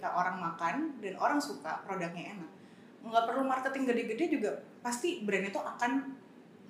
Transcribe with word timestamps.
ketika 0.00 0.16
orang 0.16 0.40
makan 0.40 0.96
dan 1.04 1.12
orang 1.20 1.36
suka 1.36 1.84
produknya 1.84 2.32
enak. 2.32 2.48
Nggak 3.04 3.24
perlu 3.28 3.44
marketing 3.44 3.84
gede-gede 3.84 4.24
juga 4.32 4.50
pasti 4.80 5.20
brand 5.20 5.44
itu 5.44 5.60
akan 5.60 6.16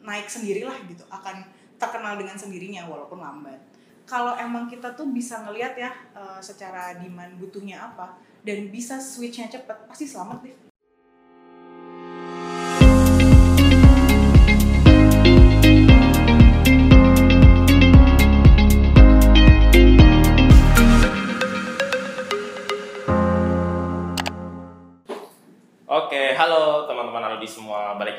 naik 0.03 0.26
sendirilah 0.26 0.75
gitu 0.91 1.07
akan 1.07 1.47
terkenal 1.79 2.19
dengan 2.19 2.35
sendirinya 2.35 2.91
walaupun 2.91 3.23
lambat. 3.23 3.63
Kalau 4.03 4.35
emang 4.35 4.67
kita 4.67 4.99
tuh 4.99 5.07
bisa 5.15 5.47
ngelihat 5.47 5.79
ya 5.79 5.95
uh, 6.11 6.43
secara 6.43 6.99
demand 6.99 7.39
butuhnya 7.39 7.79
apa 7.95 8.19
dan 8.43 8.66
bisa 8.66 8.98
switchnya 8.98 9.47
cepet 9.47 9.79
pasti 9.87 10.11
selamat 10.11 10.43
deh 10.43 10.70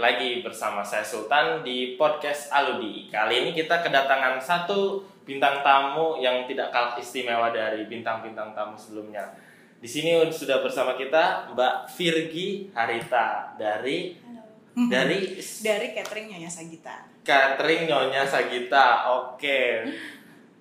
Balik 0.02 0.18
lagi 0.18 0.42
bersama 0.42 0.82
saya 0.82 1.06
Sultan 1.06 1.62
di 1.62 1.94
podcast 1.94 2.50
Aludi. 2.50 3.06
Kali 3.14 3.46
ini 3.46 3.50
kita 3.54 3.86
kedatangan 3.86 4.42
satu 4.42 5.06
bintang 5.22 5.62
tamu 5.62 6.18
yang 6.18 6.50
tidak 6.50 6.74
kalah 6.74 6.98
istimewa 6.98 7.54
dari 7.54 7.86
bintang-bintang 7.86 8.50
tamu 8.58 8.74
sebelumnya. 8.74 9.30
Di 9.78 9.86
sini 9.86 10.18
sudah 10.34 10.66
bersama 10.66 10.98
kita 10.98 11.54
Mbak 11.54 11.94
Virgi 11.94 12.74
Harita 12.74 13.54
dari 13.62 14.18
Halo. 14.26 14.90
dari 14.90 15.38
dari 15.70 15.88
catering 15.94 16.34
Nyonya 16.34 16.50
Sagita 16.50 16.96
catering 17.22 17.86
Nyonya 17.86 18.26
Sagita. 18.26 19.06
Oke. 19.22 19.86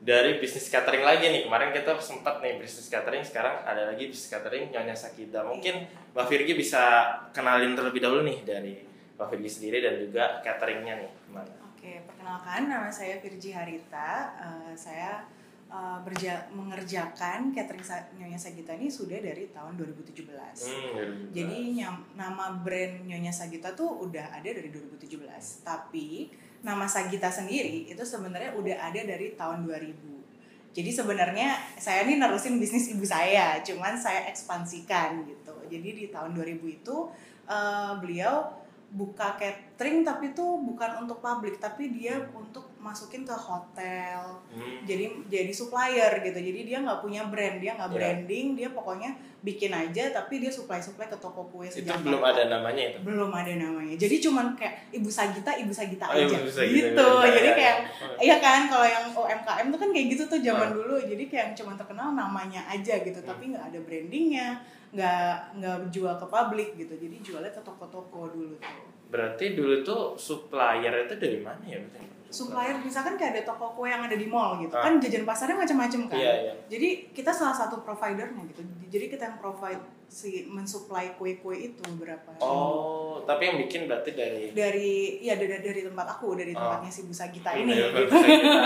Dari 0.04 0.36
bisnis 0.36 0.68
catering 0.68 1.00
lagi 1.00 1.32
nih. 1.32 1.48
Kemarin 1.48 1.72
kita 1.72 1.96
sempat 1.96 2.44
nih 2.44 2.60
bisnis 2.60 2.92
catering, 2.92 3.24
sekarang 3.24 3.64
ada 3.64 3.88
lagi 3.88 4.04
bisnis 4.12 4.28
catering 4.28 4.68
Nyonya 4.68 4.92
Sagita. 4.92 5.48
Mungkin 5.48 5.88
Mbak 6.12 6.28
Virgi 6.28 6.52
bisa 6.52 7.08
kenalin 7.32 7.72
terlebih 7.72 8.04
dahulu 8.04 8.20
nih 8.20 8.44
dari 8.44 8.89
Mbak 9.20 9.36
Virgi 9.36 9.50
sendiri 9.52 9.84
dan 9.84 10.00
juga 10.00 10.40
cateringnya 10.40 10.96
nih 10.96 11.10
gimana? 11.28 11.52
Oke, 11.68 12.00
perkenalkan 12.08 12.72
nama 12.72 12.88
saya 12.88 13.20
Virgi 13.20 13.52
Harita. 13.52 14.32
Eh, 14.32 14.72
saya 14.72 15.20
eh, 15.68 15.98
berja 16.00 16.48
mengerjakan 16.50 17.52
catering 17.52 17.84
Sa- 17.84 18.08
Nyonya 18.16 18.40
Sagita 18.40 18.72
ini 18.72 18.88
sudah 18.88 19.20
dari 19.20 19.52
tahun 19.52 19.76
2017. 19.76 20.24
Hmm, 20.66 20.88
dari 20.96 21.12
Jadi 21.30 21.58
nyam- 21.76 22.08
nama 22.16 22.56
brand 22.56 23.04
Nyonya 23.04 23.28
Sagita 23.28 23.76
tuh 23.76 24.02
udah 24.02 24.32
ada 24.32 24.48
dari 24.48 24.72
2017. 24.72 25.60
Tapi 25.60 26.32
nama 26.64 26.88
Sagita 26.88 27.28
sendiri 27.28 27.86
itu 27.86 28.00
sebenarnya 28.02 28.56
udah 28.56 28.76
ada 28.82 29.00
dari 29.04 29.36
tahun 29.36 29.62
2000. 29.62 30.16
Jadi 30.72 30.90
sebenarnya 30.90 31.60
saya 31.76 32.02
nih 32.02 32.16
nerusin 32.16 32.56
bisnis 32.56 32.88
ibu 32.88 33.04
saya, 33.04 33.60
cuman 33.60 33.94
saya 33.94 34.26
ekspansikan 34.26 35.22
gitu. 35.22 35.52
Jadi 35.68 35.88
di 35.92 36.04
tahun 36.08 36.32
2000 36.32 36.56
itu 36.72 36.96
eh, 37.46 37.92
beliau 38.00 38.58
buka 38.92 39.38
catering 39.38 40.02
tapi 40.02 40.30
tuh 40.30 40.58
bukan 40.58 40.98
untuk 41.00 41.18
publik, 41.18 41.56
tapi 41.56 41.90
dia 41.90 42.18
untuk 42.30 42.74
masukin 42.76 43.22
ke 43.22 43.30
hotel, 43.30 44.18
Hmm, 44.48 44.82
jadi 44.82 45.06
jadi 45.24 45.52
supplier 45.52 46.10
gitu. 46.20 46.34
Jadi 46.34 46.60
dia 46.64 46.80
nggak 46.80 46.98
punya 46.98 47.22
brand 47.24 47.56
dia 47.56 47.72
nggak 47.72 47.86
Iya. 47.86 47.96
branding 47.96 48.46
dia 48.52 48.68
pokoknya 48.68 49.10
bikin 49.40 49.70
aja 49.70 50.10
tapi 50.10 50.36
dia 50.36 50.50
supply 50.50 50.76
supply 50.78 51.06
ke 51.06 51.16
toko 51.16 51.46
kue 51.46 51.64
itu 51.64 51.80
belum 51.80 52.20
ada 52.20 52.44
namanya 52.46 52.82
itu. 52.90 52.98
belum 53.00 53.30
ada 53.30 53.52
namanya. 53.54 53.94
Jadi 53.94 54.16
cuman 54.20 54.52
kayak 54.52 54.90
ibu 54.90 55.06
Sagita 55.08 55.54
ibu 55.54 55.70
Sagita 55.70 56.04
Oh, 56.04 56.12
iya, 56.12 56.26
aja. 56.26 56.36
Bisa 56.42 56.62
gitu. 56.66 57.06
Ya, 57.16 57.30
jadi 57.30 57.46
ya, 57.46 57.54
kayak 57.54 57.76
ya. 57.78 58.08
iya 58.20 58.36
kan 58.38 58.60
kalau 58.66 58.84
yang 58.84 59.06
UMKM 59.08 59.66
tuh 59.70 59.78
kan 59.78 59.88
kayak 59.90 60.06
gitu 60.10 60.22
tuh 60.26 60.40
zaman 60.40 60.66
Ah. 60.66 60.74
dulu. 60.74 60.96
Jadi 61.00 61.24
kayak 61.26 61.54
cuma 61.54 61.72
terkenal 61.72 62.10
namanya 62.10 62.66
aja 62.66 62.98
gitu. 62.98 63.16
Hmm. 63.16 63.28
tapi 63.28 63.42
nggak 63.48 63.64
ada 63.66 63.78
brandingnya 63.78 64.48
nggak 64.90 65.62
nggak 65.62 65.76
jual 65.94 66.14
ke 66.18 66.26
publik 66.26 66.68
gitu 66.74 66.94
jadi 66.98 67.16
jualnya 67.22 67.52
ke 67.54 67.62
toko-toko 67.62 68.30
dulu 68.30 68.54
tuh 68.58 68.90
Berarti 69.10 69.58
dulu 69.58 69.82
tuh 69.82 70.14
supplier 70.14 70.94
itu 71.02 71.18
dari 71.18 71.42
mana 71.42 71.62
ya? 71.66 71.82
berarti? 71.82 72.19
Supplier 72.30 72.78
misalkan 72.78 73.14
kayak 73.14 73.32
ada 73.32 73.42
toko 73.44 73.74
kue 73.74 73.86
yang 73.86 74.00
ada 74.00 74.14
di 74.14 74.24
mall 74.24 74.56
gitu 74.56 74.70
Ah. 74.70 74.82
kan 74.82 74.96
jajan 74.96 75.22
pasarnya 75.22 75.56
macam-macam 75.56 76.00
kan 76.06 76.16
Iya, 76.16 76.32
iya. 76.40 76.52
jadi 76.66 76.88
kita 77.10 77.28
salah 77.28 77.52
satu 77.52 77.80
providernya 77.80 78.46
gitu 78.46 78.62
jadi 78.86 79.06
kita 79.06 79.22
yang 79.24 79.36
provide 79.36 79.78
si 80.06 80.42
mensuplai 80.44 81.14
kue-kue 81.14 81.54
itu 81.54 81.82
berapa 81.92 82.34
Oh, 82.40 83.22
tapi 83.22 83.46
yang 83.46 83.58
bikin 83.60 83.86
berarti 83.86 84.10
dari 84.12 84.50
dari 84.50 84.90
ya 85.20 85.34
dari, 85.34 85.54
dari 85.56 85.82
tempat 85.82 86.06
aku 86.08 86.34
dari 86.34 86.50
Oh. 86.50 86.58
tempatnya 86.60 86.86
si 86.88 87.00
Bu 87.00 87.12
Sagita 87.12 87.50
Hmm, 87.50 87.62
ini 87.62 87.74
dari 87.74 87.94
gitu. 88.00 88.10
kita 88.10 88.18
gitu. 88.26 88.58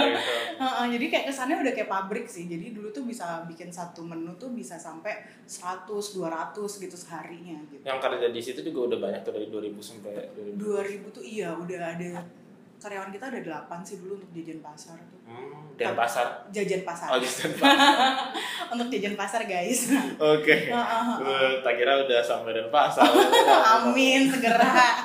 Heeh, 0.54 0.84
jadi 0.90 1.04
kayak 1.06 1.24
kesannya 1.26 1.56
udah 1.58 1.72
kayak 1.72 1.90
pabrik 1.90 2.24
sih 2.26 2.44
jadi 2.44 2.68
dulu 2.70 2.88
tuh 2.90 3.04
bisa 3.04 3.24
bikin 3.44 3.68
satu 3.68 4.00
menu 4.02 4.32
tuh 4.34 4.48
bisa 4.50 4.76
sampai 4.76 5.12
100 5.42 5.88
200 5.88 6.52
gitu 6.78 6.96
seharinya 6.96 7.60
gitu 7.66 7.80
Yang 7.82 7.98
kerja 8.02 8.26
di 8.28 8.40
situ 8.40 8.60
juga 8.62 8.80
udah 8.86 8.98
banyak 9.02 9.20
tuh 9.22 9.32
dari 9.34 9.46
2000 9.46 9.80
sampai 9.80 10.12
2000. 10.30 10.56
2000 10.56 11.12
tuh 11.12 11.20
iya 11.22 11.52
udah 11.52 11.80
ada 11.90 12.24
karyawan 12.76 13.08
kita 13.08 13.24
ada 13.26 13.40
8 13.40 13.80
sih 13.80 13.96
dulu 13.96 14.16
untuk 14.16 14.30
jajan 14.30 14.60
pasar 14.60 14.98
tuh 15.04 15.20
Hmm, 15.24 15.72
dan 15.74 15.92
pasar. 15.94 16.26
jajan 16.48 16.82
pasar 16.82 17.08
Oh, 17.08 17.16
dan 17.16 17.26
pasar. 17.56 18.12
untuk 18.70 18.86
jajan 18.88 19.14
pasar 19.14 19.40
guys 19.44 19.88
Oke. 20.14 20.54
Heeh, 20.70 21.06
Eh, 21.18 21.52
tak 21.60 21.74
kira 21.74 21.98
udah 21.98 22.20
sampai 22.20 22.52
dan 22.52 22.68
pasar. 22.68 23.08
amin 23.74 24.28
segera 24.28 25.00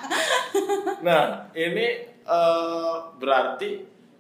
Nah, 1.00 1.24
ini 1.54 1.88
eh, 2.22 2.96
berarti 3.16 3.70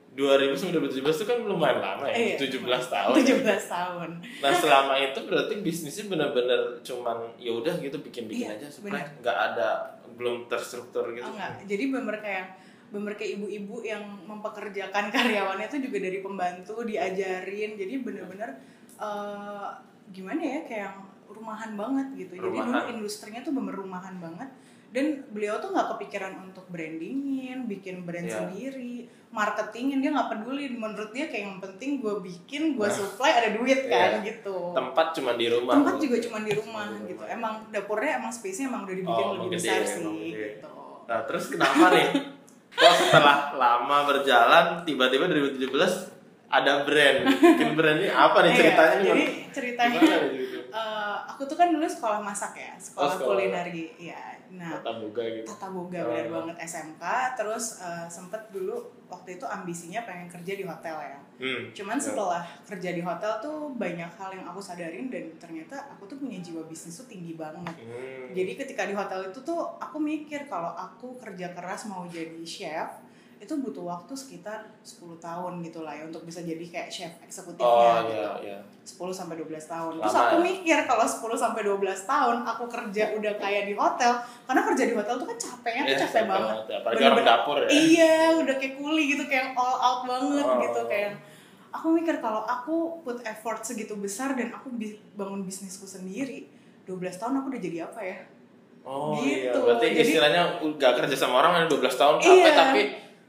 2000 0.09 0.51
sampai 0.53 0.75
2017 0.75 0.99
itu 1.13 1.25
kan 1.25 1.37
lumayan 1.41 1.79
lama 1.79 2.03
ya, 2.05 2.35
Iya. 2.35 2.35
17 2.41 2.59
tahun. 2.89 3.13
17 3.15 3.39
tahun 3.65 4.09
Nah, 4.39 4.51
selama 4.53 4.93
itu 4.97 5.19
berarti 5.21 5.53
bisnisnya 5.59 6.05
benar-benar 6.07 6.59
cuman 6.81 7.17
ya 7.35 7.51
udah 7.51 7.75
gitu 7.77 7.99
bikin-bikin 8.01 8.49
Iya, 8.49 8.57
aja 8.57 8.67
benar. 8.81 9.05
nggak 9.17 9.37
ada 9.47 9.69
belum 10.11 10.47
terstruktur 10.47 11.07
gitu. 11.11 11.23
Oh, 11.23 11.31
enggak. 11.31 11.63
Jadi 11.63 11.83
bener 11.89 12.15
kayak 12.17 12.45
bener 12.89 13.13
kayak 13.13 13.37
ibu-ibu 13.37 13.81
yang 13.81 14.01
mempekerjakan 14.23 15.09
karyawannya 15.15 15.65
itu 15.67 15.77
juga 15.81 15.97
dari 16.01 16.19
pembantu 16.19 16.81
diajarin. 16.81 17.71
Jadi 17.75 17.93
bener-bener 17.99 18.49
eh, 18.95 19.67
gimana 20.09 20.41
ya 20.41 20.59
kayak 20.63 20.83
yang 20.85 20.97
rumahan 21.27 21.71
banget 21.73 22.07
gitu. 22.17 22.33
Jadi 22.35 22.57
dulu 22.57 22.65
Rumahan. 22.67 22.91
industrinya 22.91 23.41
tuh 23.41 23.53
bener 23.53 23.75
rumahan 23.75 24.17
banget. 24.17 24.49
Dan 24.89 25.05
beliau 25.29 25.61
tuh 25.61 25.69
nggak 25.69 25.85
kepikiran 25.93 26.33
untuk 26.43 26.65
brandingin, 26.65 27.69
bikin 27.69 28.01
brand 28.01 28.25
Iya. 28.25 28.41
sendiri, 28.41 29.05
marketingin 29.29 30.01
dia 30.01 30.09
nggak 30.09 30.33
peduli. 30.33 30.65
Menurut 30.67 31.13
dia 31.13 31.29
kayak 31.29 31.45
yang 31.45 31.57
penting 31.59 32.01
gue 32.01 32.17
bikin, 32.19 32.73
gue 32.73 32.81
Nah. 32.81 32.89
supply 32.89 33.29
ada 33.31 33.53
duit 33.53 33.85
kan 33.85 34.17
Iya. 34.17 34.25
gitu. 34.25 34.73
Tempat 34.73 35.13
cuma 35.13 35.37
di 35.37 35.45
rumah. 35.45 35.77
tempat 35.77 35.95
juga 35.99 36.17
cuma 36.19 36.41
di 36.41 36.51
rumah 36.51 36.89
gitu 37.05 37.13
rumah. 37.15 37.29
emang 37.29 37.53
dapurnya 37.69 38.17
emang 38.17 38.33
space-nya 38.33 38.65
emang 38.67 38.81
udah 38.83 38.95
dibikin 38.97 39.13
Oh, 39.23 39.33
lebih 39.37 39.49
besar 39.53 39.77
gede, 39.77 39.93
sih 39.93 40.29
gitu 40.33 40.69
Nah, 41.05 41.21
terus 41.23 41.45
kenapa 41.47 41.85
nih? 41.91 42.07
Kok 42.71 42.93
setelah 42.95 43.53
lama 43.53 43.97
berjalan 44.05 44.65
tiba-tiba 44.83 45.25
2017 45.25 45.69
ada 46.49 46.81
brand. 46.81 47.17
Bikin 47.29 47.71
brand 47.73 47.97
ini 47.97 48.09
apa 48.09 48.37
nih 48.41 48.49
Iya, 48.49 48.57
ceritanya 48.57 48.97
nih? 48.97 49.05
jadi 49.05 49.25
ceritanya 49.51 49.99
Eh, 50.71 51.17
aku 51.25 51.41
tuh 51.43 51.55
kan 51.55 51.69
dulu 51.69 51.83
sekolah 51.83 52.19
masak 52.19 52.53
ya 52.53 52.73
sekolah, 52.75 53.05
Oh, 53.05 53.13
sekolah. 53.15 53.35
kulineri 53.35 53.89
ya 53.97 54.21
nah 54.49 54.73
Tata 54.75 54.97
boga 54.97 55.21
gitu. 55.23 55.45
tata 55.45 55.67
boga 55.67 55.99
Oh. 55.99 56.09
benar 56.09 56.27
banget 56.27 56.57
SMK 56.63 57.03
terus 57.35 57.77
eh, 57.79 58.05
sempet 58.07 58.49
dulu 58.49 58.77
waktu 59.05 59.35
itu 59.35 59.45
ambisinya 59.45 60.01
pengen 60.03 60.25
kerja 60.27 60.53
di 60.53 60.63
hotel 60.63 60.93
ya 60.95 61.17
Hmm. 61.35 61.71
cuman 61.71 61.95
Ya. 61.95 62.03
setelah 62.03 62.43
kerja 62.63 62.89
di 62.91 62.99
hotel 62.99 63.31
tuh 63.39 63.57
banyak 63.73 64.11
hal 64.11 64.29
yang 64.31 64.43
aku 64.43 64.59
sadarin 64.59 65.07
dan 65.07 65.25
ternyata 65.35 65.73
aku 65.89 66.05
tuh 66.05 66.17
punya 66.17 66.37
jiwa 66.37 66.61
bisnis 66.63 66.93
tuh 66.95 67.07
tinggi 67.07 67.33
banget 67.33 67.73
Hmm. 67.75 68.29
Jadi 68.29 68.51
ketika 68.55 68.83
di 68.83 68.93
hotel 68.93 69.25
itu 69.25 69.39
tuh 69.39 69.57
aku 69.75 69.97
mikir 69.97 70.45
kalau 70.45 70.69
aku 70.71 71.17
kerja 71.17 71.49
keras 71.49 71.85
mau 71.85 72.05
jadi 72.05 72.41
chef 72.43 72.89
itu 73.39 73.53
butuh 73.55 73.81
waktu 73.81 74.11
sekitar 74.11 74.67
10 74.79 74.99
tahun 75.17 75.63
gitu 75.63 75.79
lah 75.79 75.91
ya 75.91 76.03
untuk 76.03 76.21
bisa 76.21 76.39
jadi 76.39 76.59
kayak 76.59 76.87
chef 76.87 77.13
eksekutifnya 77.21 77.63
Oh 77.63 78.03
gitu. 78.03 78.11
iya 78.13 78.31
iya. 78.43 78.59
10 78.83 78.99
sampai 79.09 79.35
12 79.37 79.47
tahun. 79.63 79.91
Terus 79.97 80.11
Lama 80.11 80.25
aku 80.25 80.35
ya? 80.35 80.43
mikir 80.45 80.77
kalau 80.83 81.05
10 81.05 81.39
sampai 81.39 81.61
12 81.63 81.79
tahun 82.05 82.37
aku 82.43 82.63
kerja 82.67 83.03
udah 83.11 83.33
kayak 83.35 83.63
di 83.63 83.73
hotel 83.73 84.11
karena 84.43 84.61
kerja 84.61 84.83
di 84.83 84.93
hotel 84.93 85.15
tuh 85.15 85.25
kan 85.25 85.37
capeknya 85.39 85.81
tuh 85.81 85.89
Iya, 85.89 85.99
capek 86.03 86.23
banget. 86.25 86.55
Apalagi 86.59 86.83
Bener-bener- 86.93 87.15
orang 87.15 87.27
dapur 87.31 87.57
ya. 87.57 87.69
Iya, 87.69 88.13
udah 88.37 88.55
kayak 88.57 88.73
kuli 88.75 89.03
gitu 89.07 89.23
kayak 89.25 89.45
all 89.53 89.75
out 89.77 90.01
banget 90.05 90.43
Oh. 90.43 90.59
gitu 90.59 90.81
kayak 90.85 91.11
aku 91.69 91.87
mikir 91.91 92.15
kalau 92.17 92.41
aku 92.41 92.75
put 92.99 93.23
effort 93.23 93.61
segitu 93.61 93.95
besar 93.95 94.33
dan 94.33 94.51
aku 94.51 94.67
bangun 95.13 95.41
bisnisku 95.41 95.85
sendiri 95.85 96.43
12 96.83 96.91
tahun 97.15 97.39
aku 97.39 97.47
udah 97.49 97.61
jadi 97.61 97.77
apa 97.85 98.01
ya? 98.01 98.19
Oh 98.81 99.15
iya, 99.15 99.47
Gitu. 99.47 99.59
berarti 99.59 99.87
Jadi- 99.87 100.01
istilahnya 100.11 100.41
gak 100.75 100.93
kerja 100.97 101.15
sama 101.15 101.39
orang 101.39 101.53
yang 101.57 101.67
12 101.69 101.93
tahun 101.93 102.15
capek 102.17 102.35
Iya. 102.41 102.51
tapi 102.53 102.81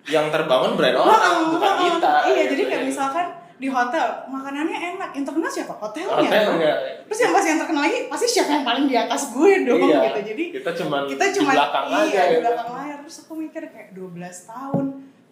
yang 0.08 0.32
terbangun 0.32 0.78
brand 0.78 0.96
orang 0.96 1.52
bukan 1.52 1.72
kita. 1.76 2.12
Iya, 2.30 2.42
gitu 2.46 2.52
jadi 2.56 2.62
kayak 2.70 2.82
ya. 2.84 2.88
misalkan 2.88 3.26
di 3.60 3.68
hotel 3.68 4.06
makanannya 4.32 4.78
enak, 4.96 5.10
yang 5.12 5.24
terkenal 5.28 5.50
siapa? 5.52 5.76
Hotelnya. 5.76 6.16
hotel 6.16 6.44
enggak. 6.56 6.76
Terus 7.04 7.18
yang 7.20 7.32
pasti 7.36 7.48
yang 7.52 7.60
terkenal 7.60 7.82
lagi 7.84 7.98
pasti 8.08 8.26
chef 8.32 8.48
yang 8.48 8.64
paling 8.64 8.84
di 8.88 8.96
atas 8.96 9.22
gue 9.36 9.50
dong 9.68 9.80
Iya. 9.84 10.00
gitu. 10.08 10.20
Jadi 10.32 10.44
kita 10.56 10.70
cuman 10.80 11.00
kita 11.04 11.24
cuma 11.36 11.50
di 11.52 11.56
belakang 11.60 11.84
iya, 11.84 11.98
aja 12.00 12.20
di 12.20 12.32
gitu. 12.32 12.40
belakang 12.40 12.70
layar. 12.72 12.98
Terus 13.04 13.16
aku 13.26 13.32
mikir 13.36 13.62
kayak 13.68 13.88
12 13.92 14.48
tahun 14.48 14.86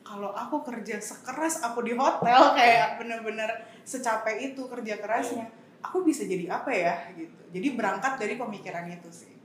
kalau 0.09 0.33
aku 0.33 0.57
kerja 0.65 0.97
sekeras 1.05 1.61
aku 1.61 1.85
di 1.85 1.93
hotel 1.93 2.57
kayak 2.57 2.97
bener-bener 2.97 3.49
secapek 3.85 4.53
itu 4.53 4.65
kerja 4.65 4.97
kerasnya 4.97 5.53
aku 5.85 6.01
bisa 6.01 6.25
jadi 6.25 6.49
apa 6.49 6.73
ya 6.73 6.95
gitu 7.13 7.39
jadi 7.53 7.77
berangkat 7.77 8.17
dari 8.17 8.35
pemikiran 8.41 8.89
itu 8.89 9.09
sih 9.13 9.38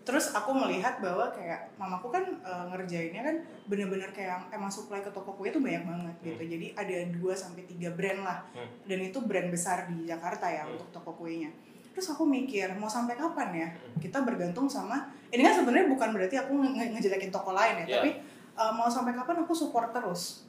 terus 0.00 0.30
aku 0.30 0.50
melihat 0.50 0.96
bahwa 0.98 1.28
kayak 1.28 1.70
mamaku 1.74 2.08
kan 2.08 2.24
e, 2.24 2.52
ngerjainnya 2.66 3.20
kan 3.20 3.36
bener-bener 3.64 4.08
kayak 4.10 4.48
emang 4.48 4.66
supply 4.66 4.98
ke 4.98 5.08
toko 5.08 5.30
kue 5.30 5.46
itu 5.46 5.58
banyak 5.58 5.82
banget 5.82 6.16
gitu 6.22 6.42
jadi 6.48 6.66
ada 6.74 6.96
2 7.10 7.20
sampai 7.34 7.62
tiga 7.64 7.90
brand 7.90 8.20
lah 8.20 8.40
Hmm. 8.50 8.64
dan 8.84 8.98
itu 8.98 9.18
brand 9.20 9.48
besar 9.48 9.84
di 9.86 10.04
Jakarta 10.04 10.46
ya 10.46 10.64
Hmm. 10.64 10.74
untuk 10.74 10.88
toko 10.90 11.12
kuenya 11.14 11.52
terus 11.90 12.06
aku 12.08 12.22
mikir 12.22 12.70
mau 12.72 12.86
sampai 12.86 13.14
kapan 13.14 13.48
ya 13.52 13.68
kita 13.98 14.20
bergantung 14.20 14.66
sama 14.66 15.04
ini 15.28 15.42
kan 15.42 15.54
sebenarnya 15.54 15.86
bukan 15.86 16.08
berarti 16.10 16.36
aku 16.38 16.52
nge- 16.54 16.72
nge- 16.72 16.90
ngejelekin 16.92 17.28
toko 17.28 17.52
lain 17.52 17.74
ya 17.78 17.86
Iya. 17.86 17.94
tapi 17.94 18.10
e, 18.50 18.64
mau 18.72 18.86
sampai 18.86 19.12
kapan 19.12 19.36
aku 19.40 19.52
support 19.52 19.90
terus 19.90 20.48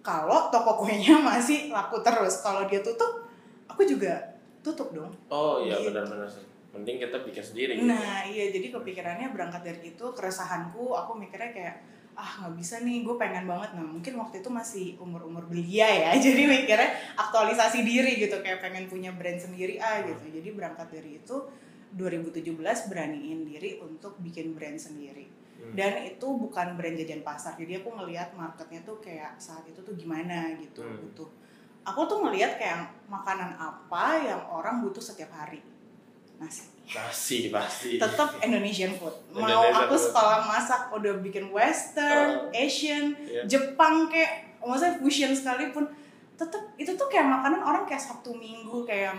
kalau 0.00 0.48
toko 0.48 0.80
kuenya 0.80 1.20
masih 1.22 1.68
laku 1.68 2.00
terus 2.00 2.40
kalau 2.40 2.64
dia 2.64 2.80
tutup 2.80 3.28
aku 3.66 3.84
juga 3.84 4.16
tutup 4.60 4.90
dong 4.90 5.12
Oh 5.28 5.58
iya 5.58 5.76
Gitu. 5.76 5.88
benar-benar 5.88 6.24
sih. 6.26 6.44
Mending 6.70 6.98
kita 6.98 7.18
bikin 7.22 7.42
sendiri. 7.42 7.72
gitu. 7.74 7.86
Nah 7.86 8.22
iya 8.24 8.48
jadi 8.48 8.70
kepikirannya 8.70 9.30
berangkat 9.30 9.62
dari 9.62 9.90
itu 9.90 10.06
keresahanku 10.14 10.92
aku 10.92 11.14
mikirnya 11.14 11.50
kayak 11.50 11.74
ah 12.12 12.44
nggak 12.44 12.52
bisa 12.54 12.82
nih 12.82 13.00
gue 13.00 13.16
pengen 13.16 13.48
banget 13.48 13.72
nah 13.72 13.86
mungkin 13.86 14.12
waktu 14.14 14.44
itu 14.44 14.50
masih 14.52 14.86
umur 15.00 15.24
umur 15.24 15.46
belia 15.46 15.88
ya 15.88 16.10
jadi 16.26 16.42
mikirnya 16.44 16.90
aktualisasi 17.16 17.80
diri 17.80 18.20
gitu 18.20 18.36
kayak 18.38 18.60
pengen 18.60 18.86
punya 18.86 19.08
brand 19.14 19.40
sendiri 19.40 19.80
ah 19.80 20.04
gitu 20.04 20.28
jadi 20.28 20.52
berangkat 20.52 20.90
dari 20.90 21.16
itu 21.16 21.36
2017 21.96 22.54
beraniin 22.86 23.40
diri 23.42 23.80
untuk 23.80 24.18
bikin 24.18 24.52
brand 24.52 24.76
sendiri 24.76 25.26
Hmm. 25.60 25.76
dan 25.76 25.92
itu 26.00 26.24
bukan 26.24 26.72
brand 26.72 26.96
jajan 26.96 27.20
pasar 27.20 27.52
jadi 27.52 27.84
aku 27.84 27.92
ngelihat 27.92 28.32
marketnya 28.32 28.80
tuh 28.80 28.96
kayak 28.96 29.36
saat 29.36 29.60
itu 29.68 29.76
tuh 29.80 29.92
gimana 29.92 30.56
gitu 30.56 30.80
Hmm. 30.80 30.96
butuh 30.96 31.28
aku 31.84 32.00
tuh 32.08 32.24
ngelihat 32.24 32.56
kayak 32.56 32.88
makanan 33.04 33.52
apa 33.54 34.24
yang 34.24 34.40
orang 34.48 34.80
butuh 34.80 35.04
setiap 35.04 35.28
hari 35.28 35.60
nasi 36.40 36.64
Nasi 36.90 37.38
pasti. 37.48 37.94
tetap 37.96 38.34
Indonesian 38.40 38.90
food. 38.92 39.14
Mau 39.30 39.46
Indonesian 39.62 39.78
aku 39.78 39.94
food. 39.94 40.04
sekolah 40.10 40.38
masak 40.42 40.90
udah 40.90 41.14
bikin 41.20 41.46
Western, 41.48 42.28
Oh. 42.42 42.50
Asian, 42.52 43.14
Iya. 43.14 43.46
Jepang 43.46 44.10
kayak, 44.10 44.58
maksudnya 44.58 44.98
fusion 44.98 45.30
sekalipun, 45.30 45.86
tetap 46.34 46.58
itu 46.74 46.90
tuh 46.90 47.06
kayak 47.06 47.30
makanan 47.30 47.60
orang 47.60 47.84
kayak 47.84 48.00
Sabtu 48.00 48.34
Minggu 48.34 48.82
kayak 48.82 49.14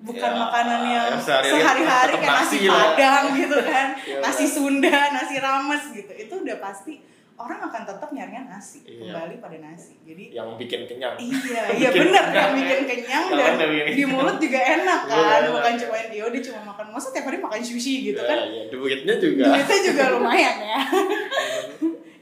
bukan 0.00 0.24
Ya, 0.24 0.38
makanan 0.40 0.80
yang 0.84 1.06
yang 1.10 1.20
sehari-hari 1.20 2.12
kayak 2.16 2.32
nasi, 2.32 2.56
nasi 2.58 2.66
padang 2.66 3.24
gitu 3.36 3.58
kan, 3.60 3.86
Iya, 4.08 4.16
nasi 4.18 4.42
benar. 4.42 4.54
Sunda, 4.54 4.98
nasi 5.12 5.34
rames 5.36 5.84
gitu. 5.92 6.12
Itu 6.16 6.34
udah 6.40 6.56
pasti 6.58 6.94
orang 7.34 7.60
akan 7.62 7.82
tetap 7.82 8.08
nyarinya 8.08 8.44
nasi, 8.46 8.84
Iya. 8.84 9.08
kembali 9.08 9.34
pada 9.38 9.56
nasi. 9.58 9.96
Jadi 10.00 10.30
Yang 10.30 10.48
bikin 10.60 10.80
kenyang. 10.84 11.14
Iya, 11.16 11.62
iya 11.72 11.88
benar 11.98 12.24
yang 12.28 12.52
bikin 12.54 12.78
ya. 12.78 12.86
kenyang 12.86 13.24
dan 13.32 13.52
di 13.88 14.04
mulut 14.04 14.36
juga 14.36 14.58
enak 14.60 15.00
Iya, 15.04 15.16
kan, 15.18 15.42
bukan 15.50 15.74
cuma 15.76 15.96
dia 16.06 16.24
dia 16.28 16.42
cuma 16.44 16.60
makan 16.66 16.86
masa 16.90 17.08
tiap 17.10 17.24
hari 17.24 17.38
makan 17.38 17.60
sushi 17.60 17.94
gitu 18.06 18.18
Ya, 18.18 18.28
kan. 18.28 18.38
ya, 18.46 18.62
duitnya 18.68 19.14
juga. 19.16 19.44
Duitnya 19.48 19.78
juga 19.82 20.02
lumayan 20.14 20.56
ya. 20.60 20.80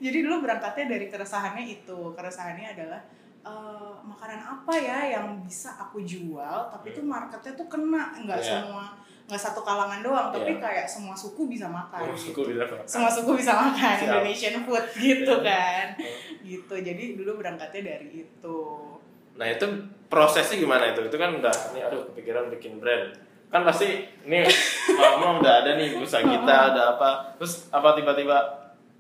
Jadi 0.01 0.19
dulu 0.25 0.41
berangkatnya 0.41 0.89
dari 0.89 1.07
keresahannya 1.07 1.65
itu, 1.67 1.99
keresahannya 2.11 2.73
adalah 2.73 3.01
eh, 3.43 3.53
makanan 4.03 4.41
apa 4.41 4.73
ya 4.75 4.99
yang 5.11 5.41
bisa 5.41 5.73
aku 5.75 6.01
jual 6.03 6.69
tapi 6.69 6.91
itu 6.91 7.01
marketnya 7.01 7.53
tuh 7.55 7.67
kena 7.67 8.13
nggak 8.15 8.37
Hmm. 8.37 8.45
Iya. 8.45 8.61
semua 8.61 8.85
nggak 9.25 9.41
satu 9.41 9.61
kalangan 9.61 10.01
doang 10.01 10.29
tapi 10.29 10.51
Iya. 10.51 10.61
kayak 10.61 10.87
semua 10.87 11.15
suku 11.15 11.47
bisa 11.47 11.67
makan 11.67 12.03
Oh, 12.03 12.11
gitu. 12.11 12.35
suku 12.35 12.51
bisa 12.51 12.67
makan. 12.67 12.85
semua 12.85 13.09
suku 13.09 13.31
bisa 13.35 13.53
makan 13.55 13.93
Siap. 13.95 14.05
Indonesian 14.05 14.57
food 14.61 14.85
gitu 14.99 15.35
Iya. 15.37 15.47
kan 15.47 15.87
gitu 16.43 16.75
jadi 16.77 17.03
dulu 17.15 17.31
berangkatnya 17.37 17.83
dari 17.87 18.09
itu 18.21 18.59
Nah 19.31 19.49
itu 19.49 19.65
prosesnya 20.05 20.61
gimana 20.61 20.93
itu? 20.93 21.01
Itu 21.01 21.17
kan 21.17 21.33
udah 21.33 21.55
nih 21.73 21.81
aduh 21.83 22.05
kepikiran 22.13 22.53
bikin 22.53 22.77
brand. 22.77 23.09
Kan 23.49 23.65
pasti 23.65 23.89
nih 24.23 24.45
mama 24.93 25.41
udah 25.41 25.65
ada 25.65 25.81
nih 25.81 25.97
usaha 25.97 26.21
kita 26.21 26.45
ada 26.69 26.93
apa. 26.93 27.33
Terus 27.35 27.73
apa 27.73 27.97
tiba-tiba 27.97 28.37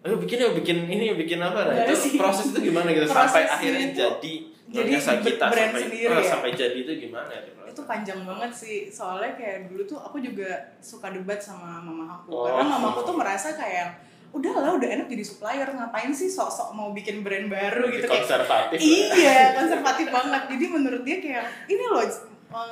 ayo 0.00 0.16
bikin 0.16 0.36
yuk 0.38 0.52
bikin 0.56 0.78
ini 0.86 1.12
bikin 1.14 1.38
apa 1.38 1.60
nah 1.66 1.76
itu 1.82 1.92
sih. 1.94 2.12
proses 2.16 2.50
itu 2.50 2.60
gimana 2.64 2.88
gitu 2.88 3.04
sampai 3.04 3.20
Prosesnya 3.44 3.52
akhirnya 3.52 3.86
itu- 3.86 3.98
jadi 3.98 4.34
jadi 4.70 4.90
kita 5.20 5.44
brand 5.44 5.70
sampai 5.70 5.82
sendiri 5.82 6.08
eh, 6.08 6.16
ya? 6.16 6.24
sampai 6.24 6.50
jadi 6.54 6.78
itu 6.78 6.92
gimana 7.00 7.32
itu 7.34 7.50
itu 7.62 7.82
panjang 7.84 8.20
banget 8.22 8.50
sih 8.50 8.76
soalnya 8.88 9.32
kayak 9.34 9.68
dulu 9.68 9.82
tuh 9.84 9.98
aku 9.98 10.16
juga 10.18 10.48
suka 10.78 11.10
debat 11.10 11.36
sama 11.38 11.78
mama 11.78 12.16
aku 12.16 12.32
Oh. 12.32 12.48
karena 12.48 12.64
mamaku 12.66 13.00
tuh 13.04 13.14
merasa 13.14 13.52
kayak 13.52 14.00
udahlah 14.30 14.72
udah 14.72 14.88
enak 14.90 15.06
jadi 15.06 15.20
supplier 15.20 15.66
ngapain 15.68 16.10
sih 16.10 16.26
sok-sok 16.28 16.70
mau 16.70 16.90
bikin 16.90 17.20
brand 17.20 17.46
baru 17.46 17.90
gitu 17.90 18.06
kayak 18.06 18.24
konservatif 18.24 18.78
lah. 18.78 18.86
iya 19.12 19.40
konservatif 19.52 20.06
banget 20.08 20.42
jadi 20.48 20.64
menurut 20.66 21.02
dia 21.02 21.18
kayak 21.18 21.44
ini 21.66 21.84
loh 21.84 22.00
eh, 22.00 22.14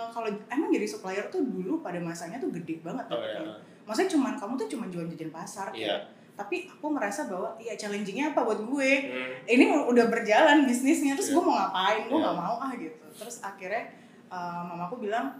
kalau 0.09 0.29
emang 0.47 0.71
jadi 0.71 0.87
supplier 0.87 1.27
tuh 1.29 1.43
dulu 1.43 1.79
pada 1.79 1.99
masanya 1.99 2.39
tuh 2.39 2.49
gede 2.53 2.79
banget 2.81 3.05
Oh, 3.07 3.19
dapetnya. 3.19 3.43
iya. 3.45 3.55
maksudnya 3.85 4.11
cuman 4.13 4.33
kamu 4.35 4.53
tuh 4.57 4.69
cuma 4.69 4.85
jual 4.89 5.05
jajan 5.09 5.31
pasar 5.31 5.69
Iya. 5.71 5.99
kayak. 5.99 6.03
Tapi 6.39 6.71
aku 6.71 6.87
merasa 6.87 7.27
bahwa 7.27 7.59
iya 7.59 7.75
challengingnya 7.75 8.31
apa 8.31 8.47
buat 8.47 8.63
gue? 8.63 8.91
Hmm. 9.11 9.35
ini 9.45 9.65
udah 9.75 10.07
berjalan 10.07 10.63
bisnisnya 10.63 11.19
terus 11.19 11.35
Iya. 11.35 11.35
gue 11.35 11.43
mau 11.43 11.55
ngapain? 11.59 12.03
Gue 12.07 12.15
Iya. 12.15 12.25
nggak 12.25 12.37
mau 12.39 12.57
ah 12.57 12.73
gitu. 12.79 13.05
Terus 13.11 13.37
akhirnya 13.43 13.83
uh, 14.31 14.63
mamaku 14.63 15.03
bilang 15.03 15.35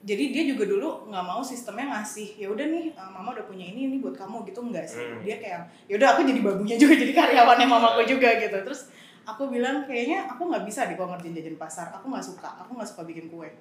jadi 0.00 0.32
dia 0.32 0.48
juga 0.48 0.64
dulu 0.64 1.12
nggak 1.12 1.24
mau 1.28 1.44
sistemnya 1.44 1.92
ngasih 1.92 2.40
ya 2.40 2.48
udah 2.48 2.64
nih 2.64 2.96
uh, 2.96 3.12
mama 3.12 3.36
udah 3.36 3.44
punya 3.44 3.68
ini 3.68 3.84
ini 3.84 4.00
buat 4.00 4.16
kamu 4.16 4.48
gitu 4.48 4.64
enggak 4.64 4.88
sih. 4.88 5.04
Hmm. 5.04 5.20
dia 5.20 5.36
kayak 5.36 5.60
ya 5.84 5.94
udah 6.00 6.08
aku 6.16 6.24
jadi 6.24 6.40
babunya 6.40 6.76
juga 6.80 6.96
jadi 6.96 7.12
karyawannya 7.12 7.66
mamaku 7.68 8.08
juga 8.08 8.32
gitu. 8.40 8.56
Terus 8.64 8.88
aku 9.28 9.52
bilang 9.52 9.84
kayaknya 9.84 10.24
aku 10.24 10.48
nggak 10.48 10.64
bisa 10.64 10.88
di 10.88 10.96
kalau 10.96 11.12
ngerjain 11.12 11.36
jajan 11.36 11.60
pasar 11.60 11.92
aku 11.92 12.08
nggak 12.08 12.24
suka 12.24 12.48
aku 12.64 12.72
nggak 12.72 12.88
suka 12.88 13.04
bikin 13.04 13.28
kue. 13.28 13.52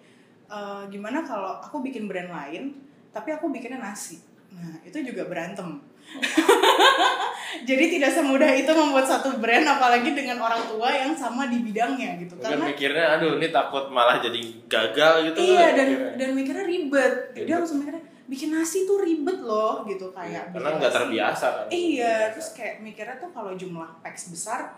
Uh, 0.48 0.88
gimana 0.88 1.20
kalau 1.22 1.60
aku 1.60 1.84
bikin 1.84 2.08
brand 2.08 2.32
lain 2.32 2.72
tapi 3.12 3.36
aku 3.36 3.52
bikinnya 3.52 3.84
nasi. 3.84 4.24
Nah 4.56 4.80
itu 4.82 4.96
juga 5.04 5.28
berantem 5.28 5.78
jadi 7.70 7.84
tidak 7.92 8.12
semudah 8.14 8.52
itu 8.56 8.72
membuat 8.74 9.06
satu 9.06 9.38
brand 9.38 9.66
apalagi 9.66 10.14
dengan 10.14 10.42
orang 10.42 10.66
tua 10.70 10.90
yang 10.90 11.14
sama 11.14 11.50
di 11.50 11.62
bidangnya 11.62 12.18
gitu. 12.22 12.34
Mungkin 12.38 12.50
karena 12.50 12.66
mikirnya 12.66 13.06
aduh 13.18 13.32
ini 13.38 13.48
takut 13.54 13.90
malah 13.94 14.18
jadi 14.22 14.42
gagal 14.66 15.14
gitu 15.32 15.38
iya 15.44 15.74
kan, 15.74 15.78
dan 15.78 15.88
mikirnya. 15.88 16.14
dan 16.18 16.30
mikirnya 16.34 16.66
ribet. 16.66 17.14
Jadi 17.34 17.40
Ribet. 17.46 17.58
langsung 17.62 17.78
mikirnya 17.84 18.04
bikin 18.30 18.50
nasi 18.54 18.86
tuh 18.86 19.02
ribet 19.02 19.40
loh 19.42 19.82
gitu 19.90 20.14
kayak 20.14 20.54
karena 20.54 20.70
bikin 20.70 20.80
nggak 20.82 20.94
terbiasa 20.94 21.46
kan. 21.46 21.66
Iya 21.74 22.16
terus 22.34 22.50
kayak 22.54 22.76
mikirnya 22.82 23.16
tuh 23.18 23.30
kalau 23.34 23.52
jumlah 23.58 23.90
packs 24.06 24.30
besar 24.30 24.78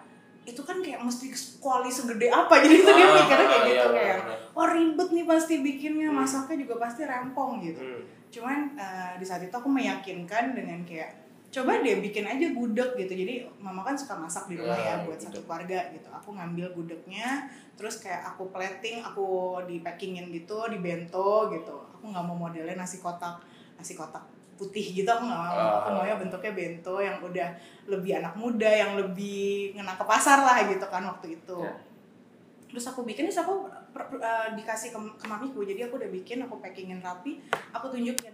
itu 0.51 0.61
kan 0.61 0.77
kayak 0.77 0.99
mesti 0.99 1.27
kuali 1.57 1.87
segede 1.87 2.27
apa 2.27 2.59
jadi 2.59 2.75
itu 2.75 2.91
dia 2.91 3.03
Ah, 3.03 3.13
mikirnya 3.15 3.47
kayak 3.47 3.63
iya, 3.63 3.71
gitu 3.73 3.87
kayak 3.89 4.17
benar. 4.19 4.37
wah 4.51 4.67
ribet 4.69 5.09
nih 5.09 5.25
pasti 5.25 5.53
bikinnya 5.59 6.07
Hmm. 6.07 6.17
masaknya 6.17 6.55
juga 6.59 6.75
pasti 6.77 7.01
rempong 7.03 7.51
gitu 7.61 7.79
Hmm. 7.79 8.01
cuman 8.29 8.57
eh, 8.75 9.11
di 9.15 9.23
saat 9.23 9.41
itu 9.41 9.51
aku 9.51 9.67
meyakinkan 9.67 10.51
dengan 10.51 10.83
kayak 10.83 11.19
coba 11.49 11.75
deh 11.77 11.99
bikin 11.99 12.23
aja 12.23 12.47
gudeg 12.49 12.95
gitu 12.95 13.11
jadi 13.13 13.33
mama 13.57 13.81
kan 13.81 13.91
suka 13.93 14.15
masak 14.15 14.47
di 14.47 14.55
rumah 14.55 14.71
Ya, 14.73 14.95
ya 14.95 15.03
buat 15.03 15.15
gudeg. 15.15 15.27
satu 15.27 15.39
keluarga 15.41 15.79
gitu 15.89 16.07
aku 16.07 16.29
ngambil 16.31 16.71
gudegnya 16.71 17.43
terus 17.73 17.99
kayak 17.99 18.23
aku 18.25 18.47
plating 18.47 18.99
aku 19.01 19.25
di 19.65 19.79
packingin 19.79 20.29
gitu 20.29 20.63
di 20.65 20.77
bento 20.77 21.49
gitu 21.49 21.75
aku 21.91 22.03
nggak 22.05 22.23
mau 22.23 22.37
modelnya 22.37 22.75
nasi 22.77 22.97
kotak 22.97 23.43
nasi 23.75 23.93
kotak 23.93 24.23
putih 24.61 24.85
gitu 24.93 25.09
aku 25.09 25.25
nggak 25.25 25.41
mau 25.41 25.81
aku 25.81 25.89
Ah. 25.89 25.93
maunya 25.97 26.15
bentuknya 26.15 26.53
bento 26.53 26.95
yang 26.97 27.17
udah 27.17 27.49
lebih 27.89 28.21
anak 28.21 28.37
muda 28.37 28.69
yang 28.69 28.93
lebih 28.93 29.73
ngena 29.73 29.97
ke 29.97 30.05
pasar 30.05 30.45
lah 30.45 30.69
gitu 30.69 30.85
kan 30.85 31.01
waktu 31.01 31.33
itu 31.35 31.57
Ya. 31.57 31.73
terus 32.69 32.85
aku 32.85 33.01
bikin 33.01 33.25
terus 33.25 33.41
aku 33.41 33.65
eh, 33.97 34.47
dikasih 34.53 34.93
ke, 34.93 34.99
ke 35.17 35.25
mamiku 35.25 35.65
jadi 35.65 35.89
aku 35.89 35.97
udah 35.97 36.11
bikin 36.13 36.45
aku 36.45 36.61
packingin 36.61 37.01
rapi 37.01 37.41
aku 37.73 37.89
tunjukin 37.89 38.29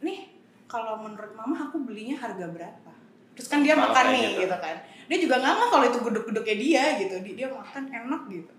nih 0.00 0.32
kalau 0.64 0.96
menurut 0.96 1.36
mama 1.36 1.54
aku 1.62 1.84
belinya 1.84 2.16
harga 2.16 2.48
berapa 2.48 2.90
terus 3.36 3.46
kan 3.46 3.60
dia 3.60 3.76
Kalau 3.76 3.92
makan 3.92 4.04
nih 4.10 4.24
gitu. 4.32 4.40
gitu. 4.48 4.56
kan 4.56 4.76
dia 5.06 5.18
juga 5.20 5.34
nggak 5.38 5.52
nggak 5.54 5.68
kalau 5.70 5.84
itu 5.84 5.98
gudeg-gudegnya 6.00 6.56
dia 6.56 6.84
gitu 6.98 7.14
dia, 7.20 7.34
dia 7.36 7.48
makan 7.52 7.84
enak 7.86 8.22
gitu 8.26 8.52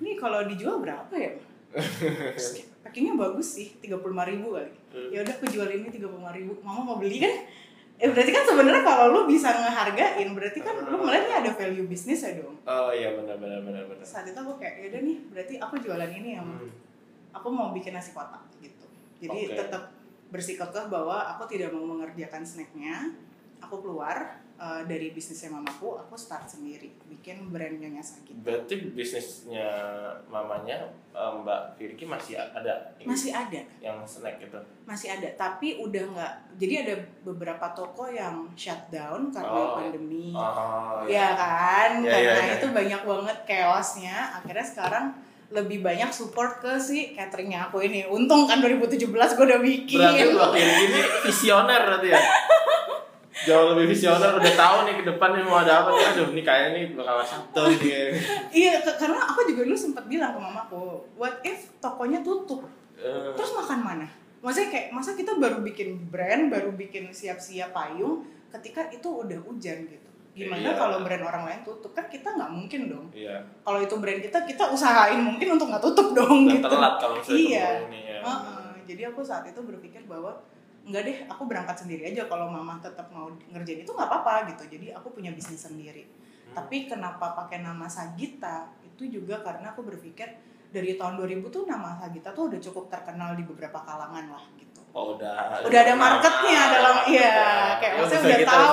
nih 0.00 0.14
kalau 0.16 0.40
dijual 0.48 0.80
berapa 0.80 1.12
ya 1.12 1.32
terus 2.34 2.64
packingnya 2.82 3.14
bagus 3.14 3.56
sih 3.56 3.72
tiga 3.78 3.96
puluh 3.96 4.16
ribu 4.18 4.52
kali. 4.52 4.68
Ya 4.92 5.18
udah 5.24 5.34
aku 5.40 5.46
jual 5.48 5.68
ini 5.68 5.88
tiga 5.88 6.08
puluh 6.08 6.28
ribu 6.32 6.52
mama 6.60 6.80
mau 6.84 6.96
beli 7.00 7.24
kan 7.24 7.34
eh 8.02 8.10
berarti 8.10 8.30
kan 8.34 8.42
sebenarnya 8.42 8.82
kalau 8.82 9.04
lu 9.14 9.20
bisa 9.30 9.54
ngehargain 9.54 10.28
berarti 10.34 10.58
kan 10.58 10.74
lu 10.82 10.96
melihatnya 10.98 11.46
ada 11.46 11.50
value 11.54 11.86
bisnis 11.86 12.26
ya 12.26 12.34
dong 12.34 12.58
oh 12.66 12.90
iya 12.90 13.14
benar 13.14 13.38
benar 13.38 13.62
benar 13.62 13.84
benar 13.86 14.02
saat 14.02 14.26
itu 14.26 14.38
aku 14.38 14.58
kayak 14.58 14.82
yaudah 14.82 15.00
nih 15.06 15.16
berarti 15.30 15.54
aku 15.62 15.74
jualan 15.78 16.10
ini 16.10 16.34
ya. 16.34 16.42
Hmm. 16.42 16.70
aku 17.30 17.48
mau 17.54 17.70
bikin 17.70 17.94
nasi 17.94 18.10
kotak 18.10 18.42
gitu 18.58 18.84
jadi 19.22 19.38
Oke. 19.48 19.54
tetap 19.54 19.82
bersikukuh 20.34 20.90
bahwa 20.90 21.36
aku 21.36 21.44
tidak 21.46 21.70
mau 21.70 21.84
mengerjakan 21.84 22.42
snacknya 22.42 23.14
aku 23.62 23.80
keluar 23.80 24.16
eh, 24.54 24.82
dari 24.84 25.10
bisnisnya 25.10 25.50
mamaku 25.50 25.96
aku 25.96 26.14
start 26.14 26.44
sendiri 26.44 26.90
bikin 27.06 27.48
brand 27.48 27.78
Nyonya 27.78 27.98
Sagita 27.98 28.36
berarti 28.38 28.74
bisnisnya 28.90 29.68
mamanya 30.26 30.82
eh, 31.10 31.32
Mbak 31.38 31.60
Firki 31.74 32.04
masih 32.04 32.36
ada 32.36 32.92
ini, 32.96 33.06
masih 33.06 33.30
ada 33.30 33.60
yang 33.78 34.02
snack 34.02 34.38
gitu 34.38 34.58
masih 34.82 35.08
ada 35.10 35.28
tapi 35.34 35.78
udah 35.78 36.02
nggak 36.10 36.32
jadi 36.56 36.74
ada 36.82 36.94
beberapa 37.22 37.70
toko 37.72 38.06
yang 38.06 38.50
shutdown 38.52 39.30
karena 39.30 39.50
Oh. 39.52 39.78
pandemi 39.78 40.34
oh 40.34 41.06
ya 41.06 41.32
kan 41.32 41.90
Ya, 42.02 42.10
karena 42.10 42.42
ya, 42.42 42.44
ya. 42.50 42.54
itu 42.58 42.66
banyak 42.68 43.02
banget 43.02 43.38
chaosnya 43.44 44.16
akhirnya 44.34 44.66
sekarang 44.66 45.06
lebih 45.52 45.84
banyak 45.84 46.08
support 46.08 46.58
ke 46.58 46.80
si 46.80 47.12
cateringnya 47.12 47.68
aku 47.68 47.84
ini. 47.84 48.08
Untung 48.08 48.48
kan 48.48 48.64
2017 48.64 49.04
gue 49.12 49.44
udah 49.44 49.60
bikin. 49.60 50.00
Berarti 50.00 50.24
Mbak 50.32 50.48
Virgi 50.48 50.84
ini 50.88 51.00
visioner 51.20 51.80
berarti 51.84 52.08
ya? 52.08 52.16
Jauh 53.42 53.74
lebih 53.74 53.90
visioner 53.90 54.32
udah 54.32 54.54
tahu 54.54 54.76
nih 54.84 54.94
ke 54.98 55.04
depan 55.04 55.34
nih 55.34 55.42
mau 55.42 55.58
ada 55.58 55.82
apa 55.82 55.88
nih. 55.90 56.04
Aduh, 56.14 56.28
ini 56.30 56.42
kayaknya 56.42 56.68
nih 56.72 56.84
bakal 56.94 57.16
satu 57.22 57.62
nih. 57.68 58.14
Iya, 58.50 58.72
karena 58.94 59.18
aku 59.24 59.42
juga 59.44 59.62
dulu 59.62 59.74
sempat 59.74 60.04
bilang 60.06 60.32
ke 60.32 60.40
mamaku, 60.40 61.02
what 61.14 61.42
if 61.42 61.74
tokonya 61.78 62.20
tutup? 62.20 62.62
Eh, 62.94 63.34
Terus 63.34 63.50
makan 63.52 63.80
mana? 63.82 64.06
Maksudnya 64.38 64.68
kayak 64.68 64.86
masa 64.90 65.14
kita 65.14 65.34
baru 65.36 65.58
bikin 65.60 66.06
brand, 66.06 66.50
baru 66.50 66.70
bikin 66.72 67.10
siap-siap 67.10 67.70
payung 67.70 68.22
ketika 68.50 68.86
itu 68.88 69.06
udah 69.06 69.38
hujan 69.40 69.86
gitu. 69.86 70.08
Gimana 70.32 70.64
Iya. 70.64 70.72
kalau 70.74 70.96
brand 71.02 71.22
orang 71.22 71.42
lain 71.44 71.60
tutup? 71.60 71.92
Kan 71.92 72.08
kita 72.08 72.32
nggak 72.32 72.50
mungkin 72.50 72.80
dong. 72.88 73.06
Iya. 73.12 73.42
Kalau 73.60 73.78
itu 73.78 73.94
brand 73.96 74.18
kita, 74.18 74.38
kita 74.42 74.64
usahain 74.66 75.18
mungkin 75.18 75.54
untuk 75.54 75.68
nggak 75.68 75.82
tutup 75.82 76.10
dong 76.12 76.48
gitu. 76.48 76.64
telat 76.64 76.94
kalau 76.96 77.18
Iya. 77.20 77.86
ini 77.86 78.00
ya. 78.08 78.18
Heeh. 78.22 78.70
Jadi 78.82 79.02
aku 79.06 79.20
saat 79.22 79.44
itu 79.44 79.60
berpikir 79.60 80.02
bahwa 80.06 80.34
enggak 80.82 81.02
deh, 81.06 81.18
aku 81.30 81.42
berangkat 81.46 81.76
sendiri 81.86 82.10
aja 82.10 82.26
kalau 82.26 82.50
mama 82.50 82.78
tetap 82.82 83.06
mau 83.14 83.30
ngerjain 83.50 83.86
itu 83.86 83.92
nggak 83.92 84.08
apa-apa 84.08 84.50
gitu. 84.54 84.78
Jadi 84.78 84.86
aku 84.90 85.14
punya 85.14 85.30
bisnis 85.30 85.62
sendiri. 85.62 86.06
Hmm. 86.06 86.62
Tapi 86.62 86.90
kenapa 86.90 87.34
pakai 87.38 87.62
nama 87.62 87.86
Sagita? 87.86 88.70
Itu 88.82 89.06
juga 89.06 89.40
karena 89.40 89.72
aku 89.72 89.86
berpikir 89.86 90.28
dari 90.72 90.96
tahun 90.96 91.20
2000 91.20 91.52
tuh 91.52 91.62
nama 91.68 91.94
Sagita 92.00 92.32
tuh 92.32 92.48
udah 92.48 92.60
cukup 92.60 92.88
terkenal 92.88 93.36
di 93.36 93.44
beberapa 93.44 93.78
kalangan 93.84 94.26
lah 94.32 94.44
gitu. 94.56 94.80
Oh, 94.92 95.16
udah. 95.16 95.64
Udah 95.64 95.80
ada 95.88 95.94
marketnya 95.96 96.62
dalam 96.68 96.96
iya, 97.08 97.36
kayak 97.80 97.92
Ya, 97.96 98.00
maksudnya 98.04 98.36
udah 98.36 98.48
tahu, 98.48 98.72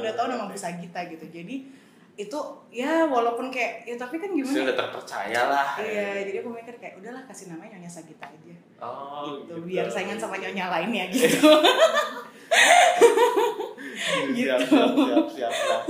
udah 0.00 0.12
tahu 0.12 0.26
nama 0.28 0.44
Bu 0.48 0.56
Sagita 0.56 1.00
gitu. 1.08 1.24
Jadi 1.32 1.83
itu 2.14 2.38
ya 2.70 3.10
walaupun 3.10 3.50
kayak 3.50 3.82
ya 3.82 3.98
tapi 3.98 4.22
kan 4.22 4.30
gimana? 4.30 4.54
Sudah 4.54 4.74
terpercaya 4.78 5.40
lah. 5.50 5.68
Iya, 5.82 6.22
jadi 6.30 6.46
aku 6.46 6.54
mikir 6.54 6.74
kayak 6.78 6.94
udahlah 7.02 7.26
kasih 7.26 7.50
namanya 7.50 7.74
Nyonya 7.74 7.90
Sagita 7.90 8.26
aja 8.30 8.54
Oh, 8.78 9.40
gitu, 9.42 9.64
biar 9.64 9.88
saingan 9.88 10.20
sama 10.20 10.36
nyonya 10.36 10.68
lainnya 10.70 11.08
gitu. 11.14 11.26
gitu. 14.34 14.54
siap, 14.54 14.60
siap, 14.68 15.26
siap, 15.30 15.52
siap. 15.52 15.80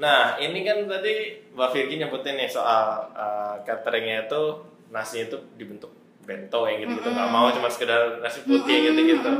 Nah, 0.00 0.38
ini 0.40 0.64
kan 0.64 0.80
tadi 0.88 1.36
Mbak 1.52 1.68
Virgi 1.74 1.94
nyebutin 2.00 2.40
nih 2.40 2.48
soal 2.48 3.04
uh, 3.12 3.56
cateringnya 3.66 4.24
itu 4.24 4.42
nasi 4.88 5.28
itu 5.28 5.36
dibentuk 5.60 5.92
bento 6.24 6.64
yang 6.64 6.80
gitu-gitu 6.80 7.10
nggak 7.10 7.30
mau 7.32 7.50
cuma 7.50 7.68
sekedar 7.68 8.16
nasi 8.22 8.40
putih 8.46 8.92
gitu-gitu. 8.92 9.30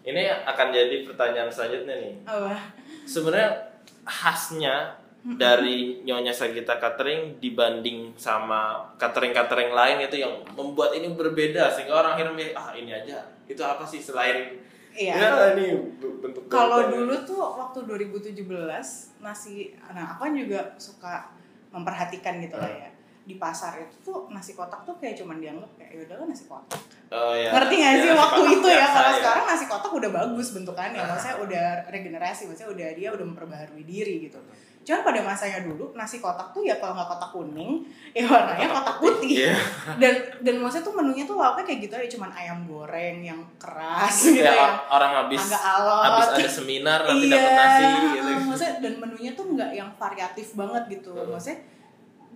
Ini 0.00 0.22
akan 0.48 0.72
jadi 0.72 1.04
pertanyaan 1.04 1.52
selanjutnya 1.52 1.94
nih. 2.00 2.14
Apa? 2.24 2.56
Sebenarnya 3.04 3.50
khasnya 4.08 4.96
dari 5.42 6.00
Nyonya 6.00 6.32
Sagita 6.32 6.76
Catering 6.76 7.36
dibanding 7.36 8.16
sama 8.16 8.80
catering-catering 8.96 9.70
lain 9.70 10.00
itu 10.00 10.16
yang 10.18 10.32
membuat 10.52 10.92
ini 10.92 11.12
berbeda 11.12 11.68
sehingga 11.68 12.00
orang 12.00 12.16
akhirnya 12.16 12.32
mikir, 12.32 12.52
ah 12.54 12.72
ini 12.72 12.90
aja 12.90 13.20
itu 13.44 13.60
apa 13.60 13.84
sih 13.84 14.00
selain 14.00 14.56
Iya. 14.90 15.14
ya 15.14 15.28
ini 15.54 15.78
bentuk 15.94 16.50
Kalau 16.50 16.82
bento." 16.82 16.98
dulu 16.98 17.14
tuh 17.22 17.38
waktu 17.38 17.78
2017 17.86 18.42
nasi, 19.20 19.70
nah 19.86 20.10
aku 20.10 20.26
kan 20.26 20.32
juga 20.34 20.60
suka 20.76 21.30
memperhatikan 21.70 22.42
gitu 22.42 22.58
lah 22.58 22.66
ya. 22.66 22.90
Di 23.22 23.38
pasar 23.38 23.78
itu 23.78 23.94
tuh 24.02 24.26
nasi 24.26 24.58
kotak 24.58 24.82
tuh 24.82 24.98
kayak 24.98 25.14
cuman 25.14 25.38
dianggap 25.38 25.70
kayak 25.78 25.90
ya 25.94 26.00
udahlah 26.02 26.26
nasi 26.26 26.50
kotak. 26.50 26.80
Oh, 27.06 27.30
ya. 27.30 27.54
Ngerti 27.54 27.74
gak 27.78 27.92
Ya, 27.92 28.02
sih 28.02 28.10
waktu 28.10 28.40
itu 28.50 28.68
ya? 28.68 28.86
Kalau 28.90 29.12
sekarang 29.14 29.44
nasi 29.46 29.64
kotak 29.70 29.92
udah 29.94 30.10
bagus 30.10 30.48
bentukannya, 30.50 31.00
maksudnya 31.10 31.36
udah 31.38 31.66
regenerasi, 31.86 32.42
maksudnya 32.50 32.70
udah 32.74 32.88
dia 32.90 33.08
udah 33.14 33.26
memperbaharui 33.30 33.84
diri 33.86 34.26
gitu. 34.26 34.42
Cuman 34.80 35.04
pada 35.04 35.20
masanya 35.20 35.60
dulu 35.60 35.92
nasi 35.92 36.18
kotak 36.18 36.56
tuh 36.56 36.64
ya 36.64 36.80
kalau 36.80 36.96
nggak 36.96 37.04
kotak 37.04 37.30
kuning, 37.36 37.84
ya 38.16 38.24
warnanya 38.24 38.64
kotak 38.72 38.96
putih. 38.96 39.44
Iya. 39.44 39.54
Dan 40.00 40.14
dan 40.40 40.54
maksudnya 40.56 40.88
tuh 40.88 40.94
menunya 40.96 41.24
tuh 41.28 41.36
lauknya 41.36 41.64
kayak 41.68 41.80
gitu 41.84 41.94
ya 42.00 42.08
cuman 42.16 42.30
ayam 42.32 42.58
goreng 42.64 43.18
yang 43.20 43.40
keras 43.60 44.32
gitu 44.32 44.40
ya. 44.40 44.56
or- 44.56 44.80
orang 44.96 45.12
habis 45.24 45.40
Agak 45.44 45.62
alot. 45.62 46.02
habis 46.08 46.26
ada 46.40 46.50
seminar 46.50 46.98
nanti 47.04 47.26
iya, 47.28 47.34
dapat 47.36 47.52
nasi 47.52 47.82
gitu. 47.84 48.30
maksudnya 48.48 48.74
dan 48.80 48.94
menunya 48.98 49.30
tuh 49.36 49.44
nggak 49.52 49.70
yang 49.76 49.90
variatif 50.00 50.46
banget 50.56 50.82
gitu. 50.88 51.12
Hmm. 51.12 51.28
Maksudnya 51.36 51.58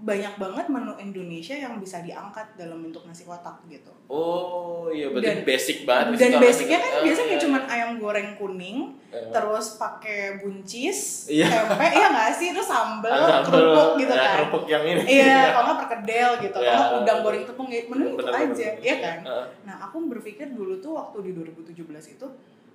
banyak 0.05 0.37
banget 0.37 0.67
menu 0.69 0.93
Indonesia 0.97 1.57
yang 1.57 1.81
bisa 1.81 1.99
diangkat 1.99 2.45
dalam 2.55 2.79
bentuk 2.79 3.03
nasi 3.03 3.25
kotak 3.25 3.57
gitu. 3.67 3.89
Oh 4.07 4.93
iya 4.93 5.09
berarti 5.09 5.41
Dan- 5.41 5.45
basic 5.45 5.79
banget. 5.83 6.21
Dan 6.21 6.33
basicnya 6.37 6.77
kan 6.77 6.91
oh, 6.93 7.03
biasanya 7.03 7.29
iya, 7.31 7.41
cuman 7.41 7.63
ayam 7.65 7.91
goreng 7.97 8.31
kuning, 8.37 8.79
iya. 9.09 9.33
terus 9.33 9.67
pakai 9.75 10.39
buncis, 10.39 11.25
Iya. 11.27 11.49
tempe, 11.49 11.87
iya 11.89 12.07
nggak 12.13 12.31
sih, 12.31 12.53
terus 12.53 12.69
sambel, 12.69 13.09
Ada 13.09 13.41
kerupuk 13.43 13.91
gitu 13.97 14.13
ya, 14.13 14.21
kan. 14.21 14.35
Kerupuk 14.37 14.65
yang 14.69 14.85
ini. 14.85 15.03
Iya, 15.09 15.41
kalau 15.51 15.65
nggak 15.67 15.81
perkedel 15.81 16.31
gitu, 16.39 16.57
Iya. 16.59 16.69
kalau 16.69 16.85
nggak 16.85 17.01
udang 17.01 17.19
goreng 17.23 17.45
tepung 17.45 17.69
gitu, 17.69 17.87
menu 17.89 18.05
itu 18.07 18.17
Bener, 18.21 18.35
aja, 18.37 18.45
bener, 18.53 18.85
ya 18.85 18.95
kan. 19.01 19.19
Heeh. 19.25 19.47
Nah, 19.65 19.77
aku 19.83 19.97
berpikir 20.07 20.47
dulu 20.53 20.77
tuh 20.79 20.93
waktu 20.95 21.17
di 21.23 21.31
2017 21.33 21.81
itu 22.11 22.27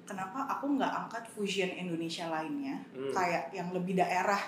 kenapa 0.04 0.50
aku 0.50 0.66
nggak 0.74 0.92
angkat 0.98 1.24
fusion 1.30 1.70
Indonesia 1.70 2.26
lainnya 2.28 2.82
Hmm. 2.90 3.14
kayak 3.14 3.54
yang 3.54 3.70
lebih 3.70 3.94
daerah 3.94 4.42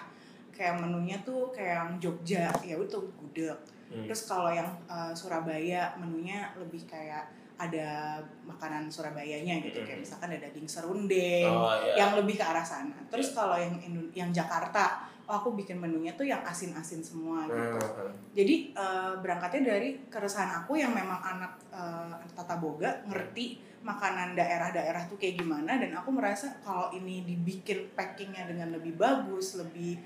kayak 0.51 0.77
menunya 0.77 1.17
tuh 1.21 1.49
kayak 1.49 1.73
yang 1.75 1.91
Jogja 1.97 2.47
ya 2.61 2.75
itu 2.75 2.99
gudeg 3.15 3.57
Hmm. 3.91 4.07
terus 4.07 4.23
kalau 4.23 4.47
yang 4.47 4.71
uh, 4.87 5.11
Surabaya 5.11 5.91
menunya 5.99 6.47
lebih 6.55 6.87
kayak 6.87 7.27
ada 7.59 8.15
makanan 8.41 8.87
Surabayanya 8.87 9.59
gitu 9.59 9.79
Hmm. 9.79 9.85
kayak 9.85 9.99
misalkan 9.99 10.31
ada 10.31 10.47
daging 10.47 10.63
serundeng 10.63 11.51
Oh, 11.51 11.75
iya. 11.77 11.99
yang 11.99 12.15
lebih 12.15 12.39
ke 12.39 12.45
arah 12.45 12.63
sana 12.63 12.95
terus 13.07 13.31
kalau 13.31 13.59
yang 13.59 13.75
Indo- 13.77 14.07
yang 14.13 14.31
Jakarta 14.31 15.03
oh 15.27 15.35
aku 15.37 15.53
bikin 15.53 15.75
menunya 15.75 16.11
tuh 16.13 16.23
yang 16.23 16.39
asin-asin 16.41 17.03
semua 17.03 17.43
gitu 17.45 17.83
Hmm. 17.83 18.15
jadi 18.31 18.55
eh, 18.71 19.13
berangkatnya 19.19 19.75
dari 19.75 20.07
keresahan 20.07 20.63
aku 20.63 20.79
yang 20.79 20.95
memang 20.95 21.19
anak 21.19 21.51
eh, 21.69 22.15
tata 22.31 22.55
boga 22.55 23.03
ngerti 23.05 23.59
makanan 23.83 24.39
daerah-daerah 24.39 25.03
tuh 25.05 25.17
kayak 25.17 25.35
gimana 25.35 25.75
dan 25.75 25.91
aku 25.91 26.15
merasa 26.15 26.47
kalau 26.61 26.87
ini 26.91 27.25
dibikin 27.25 27.91
packingnya 27.91 28.45
dengan 28.45 28.71
lebih 28.71 28.93
bagus, 28.93 29.57
lebih 29.57 29.97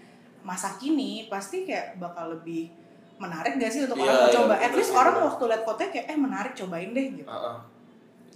masa 0.45 0.77
kini 0.77 1.25
pasti 1.25 1.65
kayak 1.65 1.97
bakal 1.97 2.29
lebih 2.31 2.69
menarik 3.17 3.57
gak 3.57 3.67
sih 3.67 3.81
untuk 3.81 3.97
Iya, 3.97 4.05
orang 4.05 4.17
iya, 4.21 4.29
coba? 4.31 4.53
betul 4.53 4.61
At 4.61 4.73
least 4.73 4.91
orang 4.93 5.15
betul. 5.15 5.25
waktu 5.25 5.43
lihat 5.47 5.63
fotonya 5.63 5.89
kayak 5.89 6.05
eh 6.05 6.17
menarik 6.17 6.53
cobain 6.53 6.89
deh 6.91 7.07
gitu. 7.15 7.25
Heeh. 7.25 7.57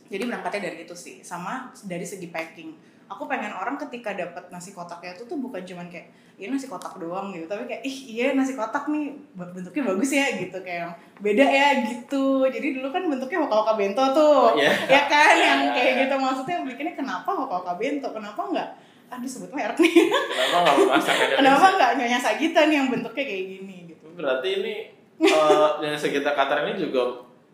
Jadi 0.10 0.24
berangkatnya 0.26 0.62
dari 0.66 0.78
itu 0.82 0.96
sih, 0.96 1.16
sama 1.22 1.54
dari 1.84 2.02
segi 2.02 2.28
packing. 2.28 2.72
Aku 3.08 3.26
pengen 3.26 3.50
orang 3.52 3.78
ketika 3.78 4.14
dapat 4.14 4.50
nasi 4.50 4.72
kotaknya 4.72 5.14
itu 5.14 5.24
tuh 5.24 5.38
bukan 5.38 5.62
cuman 5.62 5.86
kayak 5.86 6.10
ya 6.36 6.48
nasi 6.48 6.66
kotak 6.66 6.96
doang 6.96 7.30
gitu, 7.30 7.46
tapi 7.46 7.66
kayak 7.66 7.82
ih 7.84 7.98
iya 8.12 8.28
nasi 8.32 8.54
kotak 8.54 8.88
nih 8.88 9.12
bentuknya 9.36 9.84
bagus 9.84 10.10
ya 10.10 10.26
gitu 10.32 10.58
kayak 10.60 10.94
beda 11.20 11.44
ya 11.44 11.68
gitu. 11.84 12.26
Jadi 12.48 12.68
dulu 12.72 12.88
kan 12.88 13.04
bentuknya 13.04 13.44
hoka-hoka 13.44 13.74
bento 13.76 14.04
tuh, 14.12 14.56
Iya. 14.56 14.72
ya 14.88 15.02
kan 15.06 15.34
yang 15.36 15.60
kayak 15.76 15.94
gitu 16.00 16.16
maksudnya 16.16 16.58
bikinnya 16.64 16.94
kenapa 16.96 17.30
hoka-hoka 17.30 17.74
bento, 17.76 18.08
kenapa 18.10 18.42
enggak? 18.46 18.70
Aduh 19.10 19.26
sebut 19.26 19.50
merek 19.50 19.78
nih, 19.78 19.94
Kenapa 20.14 20.56
nggak 20.62 20.76
masak 20.86 21.16
Indonesia? 21.18 21.38
kenapa 21.42 21.66
enggak 21.74 21.92
nyonya 21.98 22.20
Sagita 22.20 22.62
nih 22.70 22.76
yang 22.78 22.88
bentuknya 22.94 23.24
kayak 23.26 23.46
gini 23.50 23.76
gitu. 23.90 24.06
Berarti 24.14 24.48
ini 24.62 24.74
eh 25.20 25.70
yang 25.82 25.96
Sagita 25.98 26.32
Qatar 26.32 26.64
ini 26.64 26.78
juga 26.78 27.04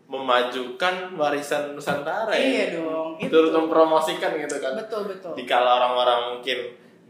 memajukan 0.06 1.18
warisan 1.18 1.74
Nusantara 1.74 2.30
ya. 2.30 2.38
Iya 2.38 2.64
dong, 2.78 3.18
itu. 3.18 3.26
Turut 3.26 3.50
mempromosikan 3.50 4.38
gitu 4.38 4.56
kan. 4.62 4.78
Betul 4.78 5.10
betul. 5.10 5.32
Dikala 5.34 5.82
orang-orang 5.82 6.38
mungkin 6.38 6.58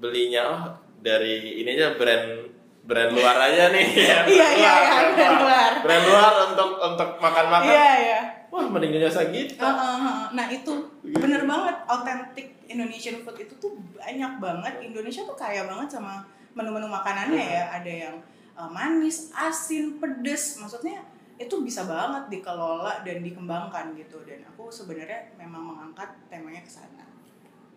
belinya 0.01 0.43
oh 0.49 0.63
dari 1.01 1.61
ini 1.61 1.77
aja 1.77 1.93
brand 1.95 2.49
brand 2.87 3.11
luar 3.13 3.37
aja 3.37 3.69
nih 3.75 3.85
ya. 3.93 4.19
Iya, 4.33 4.49
iya, 4.57 4.73
iya, 4.81 4.97
brand 5.13 5.37
luar. 5.43 5.73
Brand 5.85 6.05
luar 6.07 6.33
untuk 6.49 6.71
untuk 6.79 7.09
makan-makan. 7.21 7.69
Iya 7.69 7.91
iya. 8.01 8.21
Wah, 8.57 8.73
mending 8.73 8.97
jasa 8.97 9.29
gitu. 9.29 9.61
Uh, 9.61 9.69
uh, 9.69 9.97
uh. 10.01 10.21
Nah 10.33 10.49
itu 10.49 10.73
bener 11.05 11.45
banget 11.45 11.77
authentic 11.85 12.57
Indonesian 12.65 13.21
food 13.21 13.37
itu 13.37 13.53
tuh 13.61 13.77
banyak 13.93 14.41
banget 14.41 14.81
Indonesia 14.81 15.29
tuh 15.29 15.37
kaya 15.37 15.69
banget 15.69 16.01
sama 16.01 16.25
menu-menu 16.57 16.89
makanannya 16.89 17.37
ya 17.37 17.69
ada 17.69 17.93
yang 17.93 18.17
uh, 18.57 18.73
manis, 18.73 19.29
asin, 19.37 20.01
pedes 20.01 20.57
maksudnya 20.57 21.05
itu 21.37 21.53
bisa 21.61 21.85
banget 21.85 22.33
dikelola 22.33 23.05
dan 23.05 23.21
dikembangkan 23.21 23.93
gitu 23.93 24.25
dan 24.25 24.41
aku 24.49 24.73
sebenarnya 24.73 25.37
memang 25.37 25.77
mengangkat 25.77 26.17
temanya 26.33 26.65
ke 26.65 26.73
sana. 26.73 27.05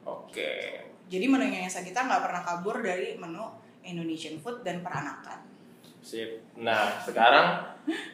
Oke. 0.07 0.79
Jadi 1.11 1.25
menunya 1.27 1.67
Yasa 1.67 1.83
kita 1.83 2.07
nggak 2.07 2.23
pernah 2.23 2.41
kabur 2.47 2.79
dari 2.79 3.19
menu 3.19 3.43
Indonesian 3.83 4.39
food 4.39 4.63
dan 4.63 4.79
peranakan. 4.79 5.58
Sip. 5.99 6.55
Nah, 6.57 6.99
sekarang 7.01 7.59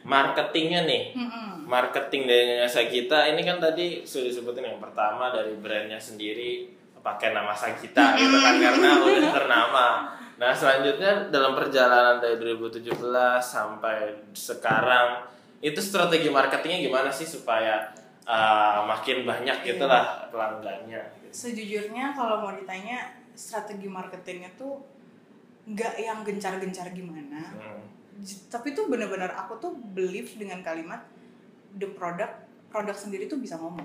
marketingnya 0.02 0.84
nih. 0.84 1.02
Marketing 1.66 2.26
dari 2.26 2.42
Nyonya 2.46 2.70
Sagita 2.70 3.26
ini 3.26 3.42
kan 3.42 3.58
tadi 3.58 4.06
sudah 4.06 4.30
disebutin 4.30 4.64
yang 4.64 4.78
pertama 4.78 5.30
dari 5.30 5.54
brandnya 5.58 5.98
sendiri 5.98 6.70
pakai 6.98 7.30
nama 7.30 7.54
Sagita 7.54 8.14
gitu 8.14 8.36
kan 8.38 8.54
karena 8.58 8.88
udah 8.98 9.30
ternama. 9.32 9.86
Nah, 10.36 10.52
selanjutnya 10.52 11.30
dalam 11.30 11.54
perjalanan 11.54 12.18
dari 12.18 12.36
2017 12.38 12.92
sampai 13.40 14.26
sekarang 14.30 15.24
itu 15.58 15.80
strategi 15.80 16.28
marketingnya 16.28 16.84
gimana 16.84 17.08
sih 17.08 17.24
supaya 17.24 17.88
uh, 18.28 18.84
makin 18.84 19.24
banyak 19.24 19.64
Iya. 19.64 19.66
gitulah 19.72 20.28
pelanggannya 20.28 21.00
gitu. 21.24 21.32
Sejujurnya 21.32 22.12
kalau 22.12 22.44
mau 22.44 22.52
ditanya 22.52 23.16
strategi 23.32 23.88
marketingnya 23.88 24.52
tuh 24.54 24.84
nggak 25.66 25.94
yang 25.98 26.22
gencar-gencar 26.22 26.94
gimana, 26.94 27.52
Hmm. 27.56 27.82
Tapi 28.48 28.72
tuh 28.72 28.88
bener-bener 28.88 29.28
aku 29.36 29.60
tuh 29.60 29.76
believe 29.92 30.40
dengan 30.40 30.64
kalimat 30.64 31.04
the 31.76 31.84
product 31.84 32.48
produk 32.72 32.96
sendiri 32.96 33.28
tuh 33.28 33.36
bisa 33.36 33.60
ngomong. 33.60 33.84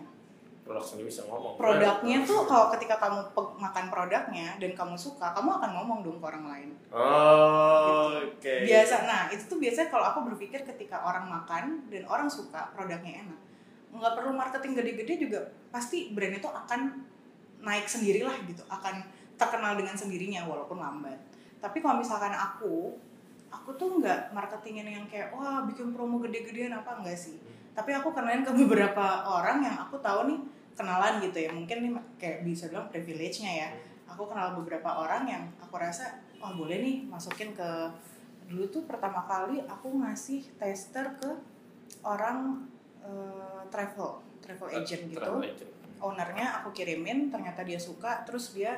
Produk 0.63 0.79
sendiri 0.87 1.11
bisa 1.11 1.27
ngomong. 1.27 1.59
Produknya 1.59 2.23
tuh 2.23 2.47
kalau 2.47 2.71
ketika 2.71 2.95
kamu 2.95 3.27
makan 3.59 3.85
produknya 3.91 4.55
dan 4.55 4.71
kamu 4.71 4.95
suka 4.95 5.35
kamu 5.35 5.59
akan 5.59 5.71
ngomong 5.75 5.99
dong 6.07 6.17
ke 6.23 6.25
orang 6.31 6.45
lain. 6.47 6.69
Oh 6.95 8.23
oke. 8.23 8.55
Biasa 8.63 9.03
nah 9.03 9.27
itu 9.35 9.43
tuh 9.51 9.59
biasanya 9.59 9.91
kalau 9.91 10.05
aku 10.15 10.19
berpikir 10.31 10.63
ketika 10.63 11.03
orang 11.03 11.27
makan 11.27 11.91
dan 11.91 12.07
orang 12.07 12.31
suka 12.31 12.71
produknya 12.71 13.27
enak 13.27 13.39
nggak 13.91 14.13
perlu 14.15 14.31
marketing 14.31 14.71
gede-gede 14.79 15.13
juga 15.27 15.39
pasti 15.67 16.15
brand 16.15 16.39
itu 16.39 16.47
akan 16.47 16.81
naik 17.61 17.85
sendirilah 17.85 18.35
gitu 18.47 18.63
akan 18.71 19.03
terkenal 19.35 19.75
dengan 19.75 19.95
sendirinya 19.99 20.47
walaupun 20.47 20.79
lambat 20.79 21.19
tapi 21.61 21.77
kalau 21.79 22.01
misalkan 22.01 22.33
aku 22.33 22.97
aku 23.53 23.69
tuh 23.77 24.01
nggak 24.01 24.33
marketingin 24.33 24.87
yang 24.89 25.05
kayak 25.05 25.29
wah 25.35 25.61
bikin 25.67 25.93
promo 25.93 26.17
gede-gedean 26.17 26.73
apa 26.73 26.97
enggak 26.97 27.19
sih. 27.19 27.37
Tapi 27.71 27.93
aku 27.93 28.11
kenalin 28.11 28.43
ke 28.43 28.51
beberapa 28.51 29.23
orang 29.29 29.63
yang 29.63 29.77
aku 29.77 30.01
tahu 30.01 30.27
nih 30.27 30.39
kenalan 30.73 31.21
gitu 31.21 31.37
ya. 31.37 31.51
Mungkin 31.53 31.77
nih 31.85 31.91
kayak 32.17 32.37
bisa 32.47 32.71
bilang 32.73 32.89
privilege-nya 32.89 33.51
ya. 33.51 33.69
Aku 34.09 34.27
kenal 34.27 34.57
beberapa 34.57 34.91
orang 34.91 35.23
yang 35.29 35.43
aku 35.61 35.77
rasa 35.77 36.19
oh 36.41 36.57
boleh 36.57 36.81
nih 36.81 36.97
masukin 37.05 37.53
ke 37.53 37.69
dulu 38.49 38.67
tuh 38.67 38.83
pertama 38.83 39.23
kali 39.23 39.63
aku 39.63 40.01
ngasih 40.03 40.43
tester 40.59 41.15
ke 41.15 41.31
orang 42.03 42.67
eh, 43.05 43.61
travel 43.71 44.19
travel 44.41 44.67
agent 44.73 45.07
gitu. 45.07 45.21
Travel 45.21 45.45
agent. 45.45 45.69
ownernya 46.01 46.59
aku 46.59 46.73
kirimin 46.73 47.29
ternyata 47.29 47.61
dia 47.61 47.77
suka 47.77 48.25
terus 48.25 48.57
dia 48.57 48.73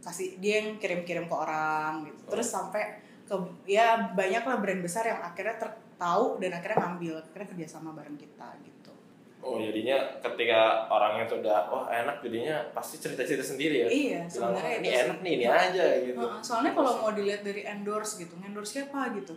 kasih 0.00 0.40
dia 0.40 0.64
yang 0.64 0.80
kirim-kirim 0.80 1.28
ke 1.28 1.34
orang 1.36 2.08
gitu. 2.08 2.20
Terus 2.32 2.48
sampai 2.48 3.00
ke 3.28 3.36
ya 3.68 4.10
banyak 4.10 4.42
lah 4.42 4.58
brand 4.58 4.82
besar 4.82 5.06
yang 5.06 5.20
akhirnya 5.22 5.54
tahu 6.00 6.40
dan 6.40 6.56
akhirnya 6.56 6.78
ngambil 6.82 7.14
akhirnya 7.20 7.48
kerjasama 7.54 7.92
bareng 7.92 8.16
kita 8.16 8.48
gitu. 8.64 8.92
Oh 9.40 9.56
jadinya 9.56 9.96
ketika 10.20 10.84
orangnya 10.92 11.24
tuh 11.24 11.40
udah 11.40 11.68
wah 11.72 11.84
enak 11.88 12.20
jadinya 12.20 12.60
pasti 12.76 13.00
cerita-cerita 13.00 13.44
sendiri 13.44 13.86
ya. 13.86 13.88
iya 13.88 14.20
Bilang, 14.24 14.32
sebenarnya 14.32 14.72
"Oh, 14.76 14.80
ini 14.80 14.88
enak 14.92 15.18
nih 15.24 15.32
ini 15.38 15.46
aja 15.48 15.84
gitu. 16.04 16.26
Soalnya 16.44 16.72
kalau 16.76 16.92
mau 17.00 17.12
dilihat 17.12 17.40
dari 17.44 17.62
endorse 17.64 18.20
gitu 18.20 18.36
endorse 18.40 18.80
siapa 18.80 19.12
gitu? 19.16 19.32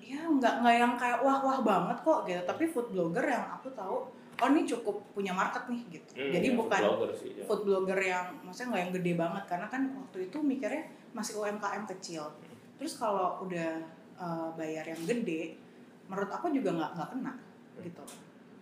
Ya 0.00 0.24
nggak 0.24 0.64
nggak 0.64 0.74
yang 0.76 0.94
kayak 0.96 1.18
wah 1.20 1.40
wah 1.44 1.58
banget 1.60 1.98
kok 2.00 2.20
gitu. 2.28 2.40
Tapi 2.44 2.64
food 2.68 2.88
blogger 2.92 3.24
yang 3.28 3.44
aku 3.60 3.68
tahu 3.72 4.21
oh 4.40 4.48
ini 4.48 4.62
cukup 4.64 4.96
punya 5.12 5.32
market 5.34 5.68
nih 5.68 5.82
gitu. 6.00 6.10
Hmm, 6.16 6.32
jadi 6.32 6.48
ya, 6.50 6.56
bukan 6.56 6.80
blogger 6.80 7.12
sih, 7.14 7.30
ya. 7.36 7.44
food 7.44 7.62
blogger 7.68 8.00
yang 8.00 8.26
maksudnya 8.42 8.68
nggak 8.72 8.82
yang 8.82 8.92
gede 8.96 9.12
banget 9.18 9.44
karena 9.46 9.66
kan 9.68 9.82
waktu 9.98 10.18
itu 10.30 10.38
mikirnya 10.40 10.82
masih 11.12 11.32
UMKM 11.38 11.84
kecil. 11.96 12.24
Terus 12.80 12.92
kalau 12.96 13.44
udah 13.44 13.70
eh, 14.18 14.48
bayar 14.56 14.84
yang 14.88 15.02
gede 15.04 15.56
menurut 16.08 16.30
aku 16.32 16.50
juga 16.50 16.74
nggak 16.74 16.90
nggak 16.98 17.08
kena 17.16 17.32
gitu. 17.82 18.04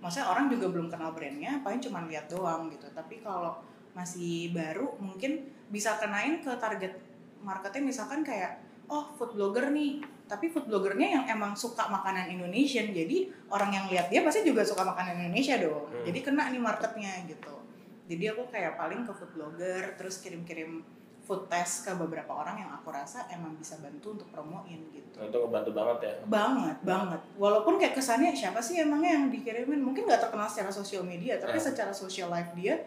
Maksudnya 0.00 0.26
orang 0.32 0.46
juga 0.48 0.66
belum 0.72 0.88
kenal 0.88 1.10
brandnya 1.12 1.60
paling 1.60 1.80
cuma 1.80 2.04
lihat 2.08 2.26
doang 2.26 2.72
gitu. 2.72 2.88
Tapi 2.90 3.20
kalau 3.20 3.60
masih 3.92 4.54
baru 4.54 4.96
mungkin 5.02 5.50
bisa 5.70 5.98
kenain 5.98 6.38
ke 6.42 6.50
target 6.58 6.94
marketnya 7.42 7.82
misalkan 7.90 8.22
kayak 8.22 8.62
oh 8.86 9.10
food 9.16 9.34
blogger 9.34 9.70
nih 9.70 10.02
tapi 10.30 10.46
food 10.46 10.64
bloggernya 10.64 11.08
yang 11.10 11.24
emang 11.28 11.52
suka 11.52 11.84
makanan 11.86 12.30
Indonesian 12.30 12.88
jadi 12.88 13.18
orang 13.48 13.70
yang 13.72 13.84
lihat 13.86 14.06
dia 14.06 14.22
pasti 14.22 14.40
juga 14.42 14.62
suka 14.62 14.82
makanan 14.84 15.18
Indonesia 15.20 15.58
dong 15.58 15.90
Hmm. 15.90 16.06
jadi 16.06 16.18
kena 16.22 16.48
nih 16.48 16.62
marketnya 16.62 17.26
gitu 17.26 17.54
jadi 18.06 18.32
aku 18.32 18.46
kayak 18.48 18.74
paling 18.74 19.02
ke 19.02 19.10
food 19.10 19.32
blogger 19.32 19.94
terus 19.94 20.18
kirim-kirim 20.18 20.86
food 21.20 21.46
test 21.46 21.82
ke 21.82 21.92
beberapa 21.92 22.30
orang 22.32 22.58
yang 22.58 22.70
aku 22.72 22.90
rasa 22.90 23.22
emang 23.28 23.54
bisa 23.54 23.78
bantu 23.78 24.14
untuk 24.14 24.28
promoin 24.28 24.66
gitu 24.88 25.14
Nah, 25.14 25.26
itu 25.26 25.36
ngebantu 25.36 25.70
banget 25.72 25.98
ya. 26.00 26.14
banget 26.24 26.76
banget 26.80 27.20
walaupun 27.36 27.74
kayak 27.76 27.92
kesannya 27.92 28.30
siapa 28.32 28.58
sih 28.58 28.78
emangnya 28.78 29.10
yang 29.12 29.26
dikirimin 29.28 29.78
mungkin 29.78 30.06
nggak 30.06 30.22
terkenal 30.22 30.46
secara 30.46 30.70
sosial 30.70 31.02
media 31.02 31.36
tapi 31.36 31.54
Eh. 31.54 31.62
secara 31.62 31.90
social 31.92 32.26
life 32.28 32.54
dia 32.54 32.78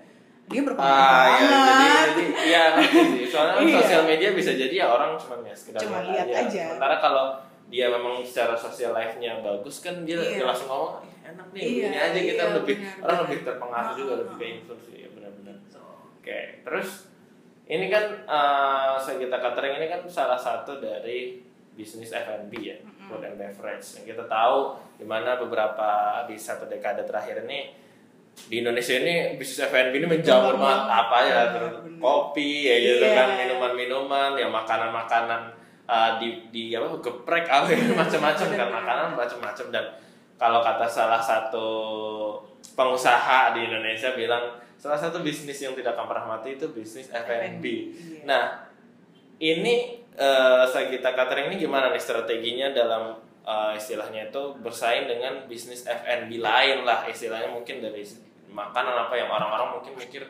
dia 0.45 0.61
berpengaruh 0.61 0.91
Ah, 0.91 1.25
ya, 1.25 1.33
jadi, 1.33 1.47
banget 1.47 2.07
jadi 2.11 2.23
iya 2.43 2.63
ngerti 2.73 2.99
sih. 3.09 3.25
Soalnya 3.25 3.55
Iya. 3.61 3.75
sosial 3.79 4.01
media 4.03 4.29
bisa 4.31 4.51
jadi 4.53 4.75
ya 4.75 4.87
orang 4.87 5.15
cuma 5.15 5.35
ya 5.41 5.53
sekedar 5.53 5.79
Cuma 5.81 5.99
lihat 6.03 6.27
aja. 6.27 6.63
Sementara 6.69 6.95
kalau 6.97 7.25
dia 7.67 7.85
memang 7.87 8.21
secara 8.21 8.53
sosial 8.53 8.91
life-nya 8.91 9.39
bagus 9.39 9.79
kan 9.79 10.03
dia, 10.03 10.15
Iya. 10.15 10.37
dia 10.37 10.45
langsung 10.45 10.67
ngomong 10.67 10.91
"Ih, 11.01 11.09
enak 11.25 11.47
nih 11.49 11.61
Iya, 11.63 11.85
ini 11.85 11.97
aja 11.97 12.19
kita 12.21 12.43
iya, 12.43 12.53
lebih 12.53 12.75
benar, 12.77 12.93
orang 12.93 13.07
benar. 13.09 13.23
lebih 13.23 13.39
terpengaruh 13.41 13.87
Ah, 13.87 13.95
juga 13.95 14.11
ah, 14.11 14.19
lebih 14.19 14.33
ah. 14.33 14.37
ke 14.37 14.45
influence 14.51 14.87
ya 14.91 15.07
benar-benar. 15.09 15.55
Oke, 16.13 16.39
terus 16.61 16.89
ini 17.65 17.85
kan 17.87 18.05
eh 18.21 18.93
saya 18.97 19.17
kita 19.17 19.37
catering 19.37 19.73
ini 19.77 19.87
kan 19.87 20.01
salah 20.05 20.35
satu 20.35 20.77
dari 20.77 21.39
bisnis 21.73 22.11
F&B 22.11 22.53
ya, 22.59 22.77
Mm-mm. 22.77 23.07
food 23.07 23.23
and 23.23 23.33
beverage. 23.33 23.81
Yang 23.97 24.13
kita 24.13 24.23
tahu 24.27 24.57
di 24.93 25.03
mana 25.03 25.35
beberapa 25.35 25.89
di 26.23 26.37
satu 26.37 26.67
dekade 26.67 27.01
terakhir 27.01 27.41
ini 27.41 27.73
di 28.33 28.59
Indonesia 28.59 28.97
ini 28.99 29.37
bisnis 29.39 29.65
F&B 29.65 29.93
ini 29.97 30.07
menjamur 30.09 30.57
banget 30.59 30.83
apa 30.89 31.17
ya 31.23 31.41
kopi 31.97 32.67
ya 32.67 32.75
gitu 32.81 33.05
Iya. 33.07 33.15
kan 33.15 33.27
minuman-minuman 33.39 34.31
ya 34.35 34.47
makanan-makanan 34.51 35.41
uh, 35.87 36.19
di 36.19 36.43
di 36.51 36.63
apa 36.75 36.91
geprek 36.99 37.45
apa 37.47 37.71
ya, 37.71 37.79
macam-macam 38.03 38.47
kan 38.51 38.69
makanan 38.69 39.07
macam-macam 39.15 39.65
dan 39.71 39.85
kalau 40.35 40.59
kata 40.59 40.85
salah 40.89 41.21
satu 41.23 41.67
pengusaha 42.75 43.53
di 43.55 43.69
Indonesia 43.69 44.11
bilang 44.17 44.59
salah 44.75 44.99
satu 44.99 45.23
bisnis 45.23 45.63
yang 45.63 45.71
tidak 45.71 45.95
akan 45.95 46.11
pernah 46.11 46.25
mati 46.35 46.59
itu 46.59 46.67
bisnis 46.75 47.07
F&B. 47.07 47.63
Iya. 47.63 48.27
Nah, 48.27 48.43
ini 49.39 50.03
eh 50.13 50.63
Sagita 50.67 51.15
Catering 51.15 51.49
ini 51.53 51.57
gimana 51.57 51.89
nih 51.89 52.01
strateginya 52.01 52.69
dalam 52.75 53.17
eh, 53.43 53.71
istilahnya 53.75 54.27
itu 54.27 54.43
bersaing 54.59 55.05
dengan 55.05 55.45
bisnis 55.45 55.83
F&B 55.83 56.39
lain 56.39 56.83
lah 56.83 57.03
istilahnya 57.05 57.51
mungkin 57.51 57.79
dari 57.79 58.03
makanan 58.49 59.07
apa 59.07 59.13
yang 59.13 59.29
orang-orang 59.29 59.77
mungkin 59.77 59.93
mikir 59.95 60.23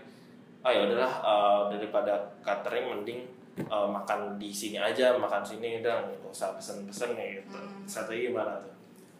ah 0.63 0.71
ya 0.71 0.83
udahlah 0.83 1.13
eh, 1.21 1.61
daripada 1.77 2.13
catering 2.41 2.85
mending 2.89 3.21
eh, 3.59 3.87
makan 3.89 4.35
di 4.37 4.49
sini 4.49 4.77
aja 4.77 5.13
makan 5.15 5.43
sini 5.43 5.79
udah 5.79 6.09
nggak 6.09 6.31
usah 6.31 6.55
pesen-pesen 6.57 7.13
nih 7.13 7.43
gitu. 7.43 7.57
Hmm. 7.59 7.83
Strategi 7.85 8.31
gimana 8.31 8.57
tuh? 8.59 8.73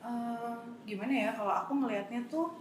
Eh, 0.03 0.55
gimana 0.83 1.13
ya 1.13 1.29
kalau 1.31 1.53
aku 1.53 1.71
ngelihatnya 1.79 2.19
tuh 2.27 2.51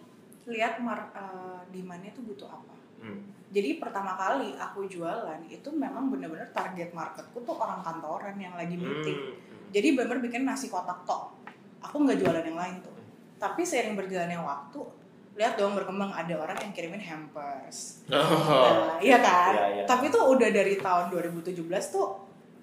lihat 0.44 0.78
mar 0.78 1.10
eh, 1.14 1.60
demandnya 1.70 2.10
tuh 2.12 2.26
butuh 2.26 2.50
apa 2.50 2.74
Hmm. 3.02 3.18
jadi 3.50 3.82
pertama 3.82 4.14
kali 4.14 4.54
aku 4.54 4.86
jualan 4.86 5.42
itu 5.50 5.66
memang 5.74 6.06
bener-bener 6.06 6.46
target 6.54 6.94
marketku 6.94 7.42
tuh 7.42 7.58
orang 7.58 7.82
kantoran 7.82 8.38
yang 8.38 8.54
lagi 8.54 8.78
meeting 8.78 9.18
Hmm. 9.18 9.51
Jadi 9.72 9.96
bener 9.96 10.20
bikin 10.20 10.44
nasi 10.44 10.68
kotak 10.68 11.02
tok 11.08 11.42
aku 11.82 11.96
nggak 12.06 12.18
jualan 12.22 12.44
yang 12.46 12.58
lain 12.58 12.76
tuh. 12.80 12.94
Tapi 13.42 13.66
seiring 13.66 13.98
berjalannya 13.98 14.38
waktu 14.38 14.80
lihat 15.32 15.56
dong 15.56 15.72
berkembang 15.72 16.12
ada 16.12 16.34
orang 16.36 16.60
yang 16.60 16.72
kirimin 16.76 17.00
hampers. 17.00 18.04
Oh. 18.12 18.20
Nah, 18.20 19.00
iya 19.00 19.18
kan? 19.18 19.52
Iya, 19.56 19.66
iya. 19.80 19.84
tapi 19.88 20.12
tuh 20.12 20.28
udah 20.28 20.48
dari 20.52 20.76
tahun 20.76 21.08
2017 21.08 21.56
tuh 21.88 22.06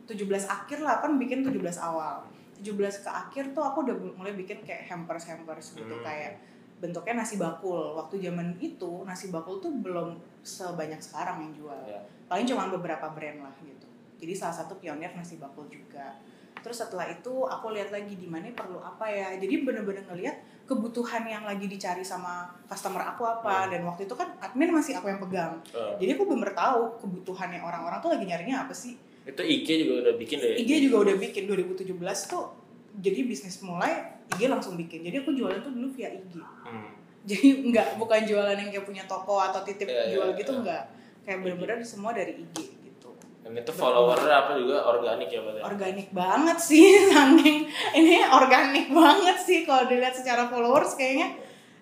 17 0.05 0.25
akhir 0.45 0.79
lah 0.81 1.01
kan 1.01 1.17
bikin 1.17 1.41
17 1.41 1.57
awal. 1.81 2.25
17 2.61 3.05
ke 3.05 3.09
akhir 3.09 3.43
tuh 3.57 3.63
aku 3.65 3.87
udah 3.87 3.95
mulai 4.19 4.33
bikin 4.35 4.61
kayak 4.61 4.85
hampers 4.85 5.25
hampers 5.27 5.73
gitu. 5.73 5.89
Hmm. 5.89 6.05
kayak 6.05 6.37
bentuknya 6.79 7.25
nasi 7.25 7.41
bakul. 7.41 7.97
Waktu 7.97 8.21
zaman 8.21 8.55
itu 8.61 9.03
nasi 9.03 9.33
bakul 9.33 9.57
tuh 9.57 9.73
belum 9.73 10.17
sebanyak 10.45 11.01
sekarang 11.01 11.43
yang 11.43 11.53
jual. 11.65 11.79
Ya. 11.89 12.01
paling 12.29 12.45
cuma 12.45 12.69
beberapa 12.69 13.09
brand 13.09 13.41
lah 13.41 13.53
gitu. 13.65 13.89
Jadi 14.21 14.33
salah 14.37 14.53
satu 14.53 14.77
pionir 14.77 15.09
nasi 15.17 15.41
bakul 15.41 15.65
juga 15.65 16.13
terus 16.59 16.77
setelah 16.77 17.05
itu 17.05 17.45
aku 17.45 17.71
lihat 17.71 17.89
lagi 17.89 18.13
di 18.13 18.25
mana 18.25 18.51
perlu 18.51 18.77
apa 18.77 19.05
ya. 19.05 19.35
Jadi 19.35 19.63
bener-bener 19.63 20.03
ngelihat 20.05 20.35
kebutuhan 20.63 21.25
yang 21.25 21.43
lagi 21.43 21.65
dicari 21.65 22.01
sama 22.01 22.45
customer 22.65 23.01
aku 23.03 23.25
apa. 23.25 23.65
Hmm. 23.65 23.69
dan 23.73 23.81
waktu 23.83 24.05
itu 24.05 24.13
kan 24.13 24.29
admin 24.37 24.69
masih 24.69 24.93
aku 24.95 25.07
yang 25.07 25.17
pegang. 25.19 25.57
Eh, 25.71 25.93
jadi 25.97 26.13
aku 26.13 26.23
bener 26.25 26.53
tahu 26.53 26.81
kebutuhannya 26.99 27.57
orang-orang 27.57 27.99
tuh 27.99 28.11
lagi 28.13 28.25
nyarinya 28.25 28.63
apa 28.63 28.73
sih. 28.73 28.93
Itu 29.25 29.41
IG 29.41 29.67
juga 29.83 30.09
udah 30.09 30.13
bikin 30.15 30.37
deh. 30.37 30.53
IG 30.57 30.71
juga 30.85 30.97
udah 31.09 31.15
bikin. 31.17 31.43
2017 31.45 31.89
tuh 32.25 32.43
jadi 32.97 33.19
bisnis 33.23 33.61
mulai 33.61 33.93
IG 34.29 34.45
langsung 34.45 34.73
bikin. 34.75 35.01
Jadi 35.01 35.21
aku 35.21 35.33
jualan 35.33 35.59
tuh 35.59 35.71
dulu 35.71 35.89
via 35.91 36.09
IG 36.09 36.37
Hmm. 36.39 36.89
jadi 37.19 37.67
nggak 37.67 37.87
bukan 37.99 38.21
jualan 38.23 38.55
yang 38.55 38.69
kayak 38.71 38.85
punya 38.87 39.03
toko 39.03 39.43
atau 39.43 39.59
titip 39.61 39.85
Iya, 39.85 40.07
iya, 40.07 40.11
jual 40.15 40.29
gitu 40.33 40.51
iya. 40.55 40.61
nggak. 40.63 40.83
Kayak 41.25 41.37
bener-bener 41.43 41.77
semua 41.83 42.15
dari 42.15 42.31
IG 42.37 42.57
Dan 43.49 43.57
itu 43.57 43.71
followernya 43.73 44.35
apa 44.39 44.51
juga 44.53 44.77
organik 44.85 45.25
ya 45.27 45.41
berarti? 45.41 45.61
organik 45.65 46.09
banget 46.11 46.57
sih 46.59 46.85
saking 47.09 47.65
ini 47.95 48.21
organik 48.23 48.87
banget 48.87 49.37
sih 49.39 49.65
kalau 49.65 49.83
dilihat 49.83 50.13
secara 50.13 50.45
followers 50.45 50.93
kayaknya 50.93 51.33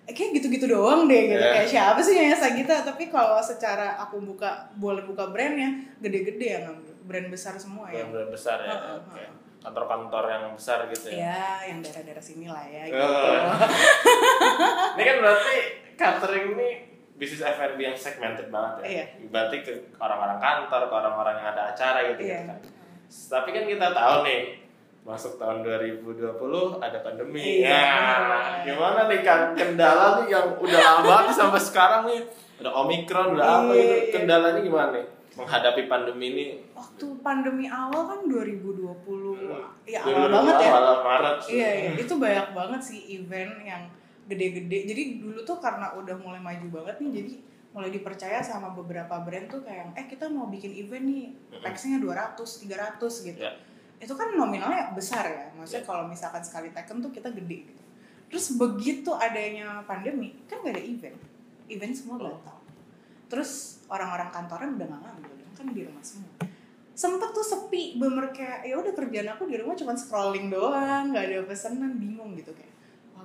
kayak 0.08 0.32
gitu-gitu 0.34 0.72
doang 0.72 1.04
deh 1.06 1.28
gitu 1.28 1.36
Yeah. 1.38 1.54
kayak 1.54 1.68
siapa 1.68 2.00
sih 2.00 2.16
yang 2.16 2.32
Sagita 2.34 2.82
tapi 2.82 3.08
kalau 3.08 3.36
secara 3.38 4.00
aku 4.00 4.24
buka 4.24 4.48
boleh 4.74 5.04
buka 5.04 5.28
brandnya 5.28 5.68
gede-gede 6.00 6.48
ya 6.48 6.72
brand 7.04 7.28
besar 7.28 7.56
semua 7.56 7.88
ya 7.88 8.02
Brand-brand 8.02 8.32
besar 8.32 8.58
ya. 8.62 8.76
Kantor-kantor 9.58 10.24
yang 10.30 10.44
besar 10.54 10.88
gitu 10.88 11.12
ya. 11.12 11.28
ya 11.28 11.44
yang 11.68 11.84
daerah-daerah 11.84 12.24
sini 12.24 12.48
lah 12.48 12.64
ya 12.64 12.88
gitu 12.88 12.96
Oh. 12.96 13.52
Ini 14.96 15.04
kan 15.04 15.16
berarti 15.20 15.56
catering 15.94 16.46
ini 16.54 16.70
bisnis 17.18 17.42
F&B 17.42 17.78
yang 17.78 17.98
segmented 17.98 18.48
banget 18.48 18.74
ya. 18.80 18.86
Iya. 18.88 19.06
Berarti 19.28 19.58
ke 19.62 19.74
orang-orang 19.98 20.38
kantor, 20.38 20.82
ke 20.86 20.94
orang-orang 20.96 21.36
yang 21.36 21.48
ada 21.52 21.64
acara 21.72 22.00
gitu 22.08 22.22
Iya. 22.24 22.46
kan. 22.46 22.60
Tapi 23.08 23.50
kan 23.50 23.64
kita 23.66 23.88
tahu 23.90 24.16
nih 24.22 24.42
masuk 25.02 25.34
tahun 25.36 25.64
2020 25.64 26.30
ada 26.78 26.98
pandemi. 27.00 27.64
Iya, 27.64 27.72
ya, 27.72 27.90
gimana 28.64 29.08
nih 29.08 29.22
kan 29.24 29.56
kendala 29.56 30.20
nih 30.20 30.28
yang 30.30 30.48
udah 30.54 30.80
lama 31.02 31.32
sampai 31.32 31.58
sekarang 31.58 32.02
nih 32.06 32.22
udah 32.58 32.74
omikron 32.76 33.34
udah 33.34 33.64
apa 33.64 33.72
Iya, 33.72 33.82
gitu. 33.82 33.94
iya. 33.94 34.12
Kendalanya 34.14 34.62
gimana 34.62 34.90
nih 34.94 35.06
menghadapi 35.34 35.82
pandemi 35.86 36.26
ini? 36.34 36.46
waktu 36.74 37.06
pandemi 37.22 37.66
awal 37.66 38.10
kan 38.10 38.20
2020 38.26 38.84
ya 39.86 40.02
Dulu 40.02 40.18
awal 40.18 40.30
banget 40.34 40.56
ya 40.58 40.70
awal 40.72 40.98
Maret. 41.00 41.38
iya, 41.48 41.70
iya 41.78 41.90
itu 41.94 42.14
banyak 42.18 42.48
banget 42.52 42.82
sih 42.84 43.00
event 43.16 43.54
yang 43.62 43.84
gede-gede. 44.28 44.80
Jadi 44.86 45.04
dulu 45.24 45.40
tuh 45.42 45.58
karena 45.58 45.96
udah 45.96 46.16
mulai 46.20 46.40
maju 46.44 46.68
banget 46.84 47.00
nih 47.00 47.12
jadi 47.24 47.32
mulai 47.72 47.90
dipercaya 47.94 48.42
sama 48.42 48.74
beberapa 48.74 49.22
brand 49.22 49.48
tuh 49.48 49.62
kayak 49.62 49.94
eh 49.94 50.06
kita 50.10 50.28
mau 50.28 50.50
bikin 50.50 50.74
event 50.74 51.06
nih 51.06 51.24
packsnya 51.62 52.02
200 52.02 52.36
300 52.38 53.28
gitu. 53.34 53.40
Ya. 53.40 53.54
itu 53.98 54.14
kan 54.14 54.30
nominalnya 54.30 54.94
besar 54.94 55.26
ya 55.26 55.50
maksudnya 55.58 55.82
kalau 55.82 56.06
misalkan 56.06 56.38
sekali 56.46 56.70
taken 56.70 57.02
tuh 57.02 57.10
kita 57.10 57.34
gede 57.34 57.66
gitu. 57.66 57.84
Terus 58.30 58.54
begitu 58.54 59.10
adanya 59.10 59.82
pandemi 59.90 60.38
kan 60.46 60.62
gak 60.62 60.78
ada 60.78 60.84
event. 60.86 61.18
Event 61.66 61.94
semua 61.98 62.22
Oh. 62.22 62.30
batal. 62.30 62.58
Terus 63.26 63.82
orang-orang 63.90 64.30
kantoran 64.30 64.78
udah 64.78 64.86
gak 64.86 65.02
ngambil 65.02 65.34
dong 65.34 65.54
kan 65.58 65.66
di 65.74 65.82
rumah 65.82 66.04
semua. 66.06 66.34
Sempet 66.94 67.30
tuh 67.30 67.42
sepi 67.42 67.98
bener 67.98 68.30
kayak 68.30 68.66
ya 68.66 68.78
udah 68.78 68.94
kerjaan 68.94 69.30
aku 69.34 69.46
di 69.46 69.58
rumah 69.58 69.74
cuma 69.74 69.94
scrolling 69.94 70.50
doang 70.50 71.14
nggak 71.14 71.26
ada 71.30 71.38
pesanan 71.46 71.98
bingung 71.98 72.34
gitu 72.34 72.54
kayak 72.54 72.74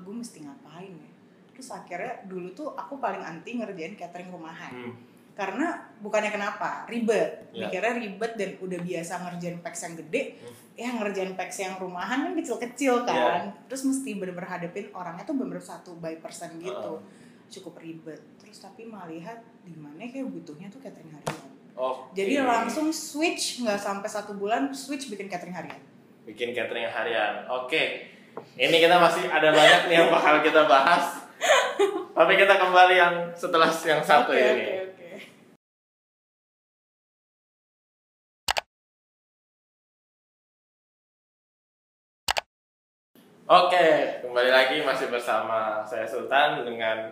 gue 0.03 0.13
mesti 0.13 0.43
ngapain 0.43 0.93
ya 0.93 1.11
terus 1.53 1.69
akhirnya 1.71 2.25
dulu 2.25 2.51
tuh 2.51 2.69
aku 2.73 2.97
paling 2.97 3.21
anti 3.21 3.57
ngerjain 3.57 3.95
catering 3.95 4.29
rumahan 4.29 4.73
Hmm. 4.73 4.95
karena 5.33 5.73
bukannya 5.99 6.29
kenapa 6.29 6.85
ribet 6.85 7.49
Ya. 7.51 7.65
mikirnya 7.65 7.97
ribet 7.97 8.33
dan 8.37 8.51
udah 8.59 8.79
biasa 8.79 9.13
ngerjain 9.23 9.59
packs 9.59 9.81
yang 9.83 9.95
gede 9.97 10.23
Hmm. 10.37 10.55
ya 10.75 10.89
ngerjain 10.93 11.33
packs 11.33 11.59
yang 11.59 11.75
rumahan 11.77 12.19
kan 12.23 12.33
kecil-kecil 12.35 13.05
kan 13.05 13.49
terus 13.65 13.83
mesti 13.83 14.13
bener-bener 14.13 14.49
hadepin 14.51 14.89
orangnya 14.91 15.23
tuh 15.23 15.35
bener 15.35 15.57
satu 15.57 15.97
by 15.97 16.17
person 16.17 16.59
gitu 16.59 17.01
cukup 17.49 17.79
ribet 17.79 18.21
terus 18.37 18.59
tapi 18.59 18.85
malah 18.85 19.07
lihat 19.07 19.37
di 19.63 19.73
mana 19.73 20.01
kayak 20.03 20.27
butuhnya 20.27 20.69
tuh 20.69 20.81
catering 20.81 21.09
harian 21.11 21.49
Oh. 21.73 22.05
jadi 22.13 22.41
oke. 22.41 22.49
langsung 22.49 22.89
switch 22.89 23.61
nggak 23.61 23.77
sampai 23.77 24.05
satu 24.05 24.35
bulan 24.35 24.73
switch 24.73 25.09
bikin 25.09 25.25
catering 25.27 25.53
harian 25.53 25.81
bikin 26.23 26.53
catering 26.53 26.87
harian. 26.87 27.43
Oke. 27.51 28.07
Ini 28.57 28.77
kita 28.79 28.97
masih 29.01 29.27
ada 29.29 29.49
banyak 29.51 29.81
nih 29.89 29.97
yang 30.05 30.09
bakal 30.13 30.45
kita 30.45 30.65
bahas. 30.69 31.25
Tapi 32.13 32.33
kita 32.37 32.55
kembali 32.61 32.95
yang 32.95 33.15
setelah 33.33 33.67
yang 33.73 34.05
satu 34.05 34.31
Oke, 34.31 34.39
ini. 34.39 34.65
oke 34.69 34.77
oke 34.87 35.11
Oke, 43.53 43.87
kembali 44.25 44.49
lagi 44.49 44.81
masih 44.81 45.13
bersama 45.13 45.85
saya 45.85 46.09
Sultan 46.09 46.65
dengan 46.65 47.11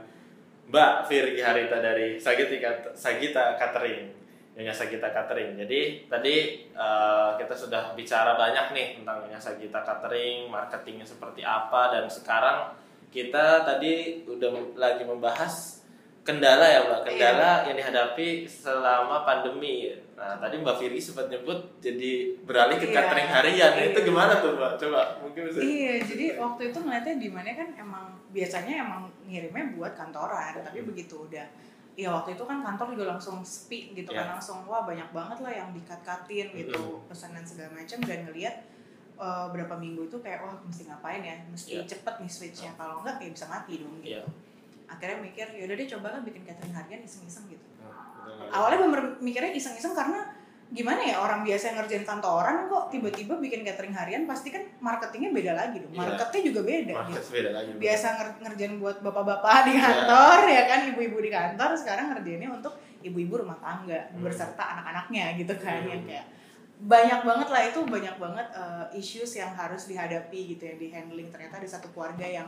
Mbak 0.71 1.11
Firgi 1.11 1.43
Harita 1.43 1.83
dari 1.83 2.17
Sagita 2.17 2.95
Sagita 2.97 3.59
Catering. 3.59 4.09
Nyonya 4.57 4.75
Sagita 4.75 5.09
Catering. 5.15 5.55
Jadi 5.55 6.11
tadi 6.11 6.67
eh, 6.71 7.31
kita 7.39 7.55
sudah 7.55 7.95
bicara 7.95 8.35
banyak 8.35 8.75
nih 8.75 8.87
tentang 9.01 9.23
Nyonya 9.23 9.41
Sagita 9.41 9.81
Catering, 9.87 10.51
marketingnya 10.51 11.07
seperti 11.07 11.47
apa 11.47 11.95
dan 11.95 12.11
sekarang 12.11 12.75
kita 13.11 13.67
tadi 13.67 14.23
udah 14.27 14.79
lagi 14.79 15.03
membahas 15.03 15.83
kendala 16.21 16.63
ya 16.69 16.81
Mbak, 16.87 17.01
kendala 17.11 17.65
yang 17.67 17.77
dihadapi 17.81 18.45
selama 18.47 19.25
pandemi. 19.25 19.91
Nah, 20.15 20.37
tadi 20.37 20.61
Mbak 20.61 20.77
Firgi 20.77 21.01
sempat 21.01 21.33
nyebut 21.33 21.81
jadi 21.81 22.37
beralih 22.45 22.77
ke 22.77 22.93
Iya, 22.93 22.95
catering 23.01 23.31
harian. 23.33 23.73
Nah, 23.73 23.85
Itu 23.89 23.99
iya. 24.05 24.07
gimana 24.07 24.33
tuh 24.39 24.53
Mbak? 24.53 24.73
Coba 24.77 25.01
mungkin 25.25 25.49
bisa 25.49 25.59
Iya, 25.65 25.95
jadi 26.05 26.27
waktu 26.37 26.63
itu 26.71 26.79
ngeliatnya 26.79 27.15
di 27.17 27.29
mana 27.33 27.51
kan 27.57 27.69
emang 27.73 28.05
biasanya 28.31 28.75
emang 28.85 29.09
ngirimnya 29.25 29.65
buat 29.75 29.93
kantoran, 29.97 30.61
tapi 30.61 30.85
begitu 30.85 31.25
udah 31.25 31.47
ya 32.01 32.09
waktu 32.11 32.33
itu 32.33 32.43
kan 32.43 32.59
kantor 32.61 32.87
juga 32.91 33.05
langsung 33.11 33.45
sepi 33.45 33.93
gitu 33.93 34.11
Iya. 34.11 34.25
kan 34.25 34.27
langsung 34.35 34.65
wah 34.65 34.83
banyak 34.83 35.09
banget 35.11 35.39
lah 35.39 35.53
yang 35.55 35.69
dikat-katin 35.71 36.49
gitu 36.51 37.05
pesanan 37.05 37.45
segala 37.45 37.71
macam 37.73 37.99
dan 38.01 38.25
ngeliat 38.25 38.57
eh, 39.17 39.47
berapa 39.53 39.75
minggu 39.77 40.09
itu 40.09 40.17
kayak 40.19 40.41
wah 40.41 40.57
mesti 40.59 40.89
ngapain 40.89 41.21
ya 41.21 41.37
mesti 41.47 41.77
Iya. 41.77 41.85
cepet 41.87 42.15
nih 42.19 42.31
switchnya 42.31 42.73
kalau 42.75 43.01
enggak 43.01 43.21
ya 43.21 43.29
bisa 43.29 43.45
mati 43.47 43.77
dong 43.77 43.93
gitu 44.01 44.17
Iya. 44.17 44.25
akhirnya 44.89 45.21
mikir 45.21 45.47
yaudah 45.53 45.77
deh 45.77 45.89
coba 45.89 46.07
lah 46.11 46.21
bikin 46.21 46.43
catering 46.43 46.73
harian 46.73 47.01
iseng-iseng 47.01 47.45
gitu 47.47 47.67
Betul. 47.77 48.49
awalnya 48.51 48.79
bener 48.83 49.03
mikirnya 49.21 49.53
iseng-iseng 49.53 49.93
karena 49.93 50.40
gimana 50.71 51.03
ya 51.03 51.19
orang 51.19 51.43
biasa 51.43 51.65
yang 51.69 51.77
ngerjain 51.79 52.05
kantoran 52.05 52.65
kok 52.65 52.85
tiba-tiba 52.89 53.35
bikin 53.37 53.61
catering 53.61 53.91
harian 53.91 54.23
pasti 54.23 54.49
kan 54.49 54.63
marketingnya 54.79 55.31
beda 55.31 55.53
lagi 55.53 55.77
dong 55.79 55.91
Iya. 55.91 55.99
marketnya 56.01 56.41
juga 56.47 56.61
beda 56.63 56.95
Market 56.95 57.11
gitu 57.13 57.29
beda 57.33 57.51
lagi. 57.51 57.71
biasa 57.77 58.07
nger- 58.13 58.39
ngerjain 58.41 58.75
buat 58.79 58.97
bapak-bapak 59.01 59.57
di 59.65 59.73
kantor 59.77 60.39
ya 60.47 60.63
kan 60.65 60.81
ibu-ibu 60.87 61.19
di 61.19 61.29
kantor 61.29 61.71
sekarang 61.75 62.07
ngerjainnya 62.09 62.51
untuk 62.53 62.73
ibu-ibu 63.01 63.35
rumah 63.37 63.59
tangga 63.59 63.99
Hmm. 64.09 64.23
berserta 64.23 64.63
anak-anaknya 64.73 65.35
gitu 65.37 65.55
kan 65.57 65.81
Hmm. 65.81 65.91
yang 65.91 66.03
kayak 66.05 66.27
banyak 66.81 67.21
banget 67.21 67.49
lah 67.51 67.63
itu 67.63 67.81
banyak 67.85 68.17
banget 68.17 68.47
uh, 68.53 68.87
issues 68.93 69.35
yang 69.35 69.53
harus 69.53 69.85
dihadapi 69.85 70.55
gitu 70.55 70.63
yang 70.65 70.79
di 70.79 70.89
handling 70.89 71.29
ternyata 71.29 71.59
ada 71.59 71.69
satu 71.69 71.91
keluarga 71.91 72.25
yang 72.25 72.47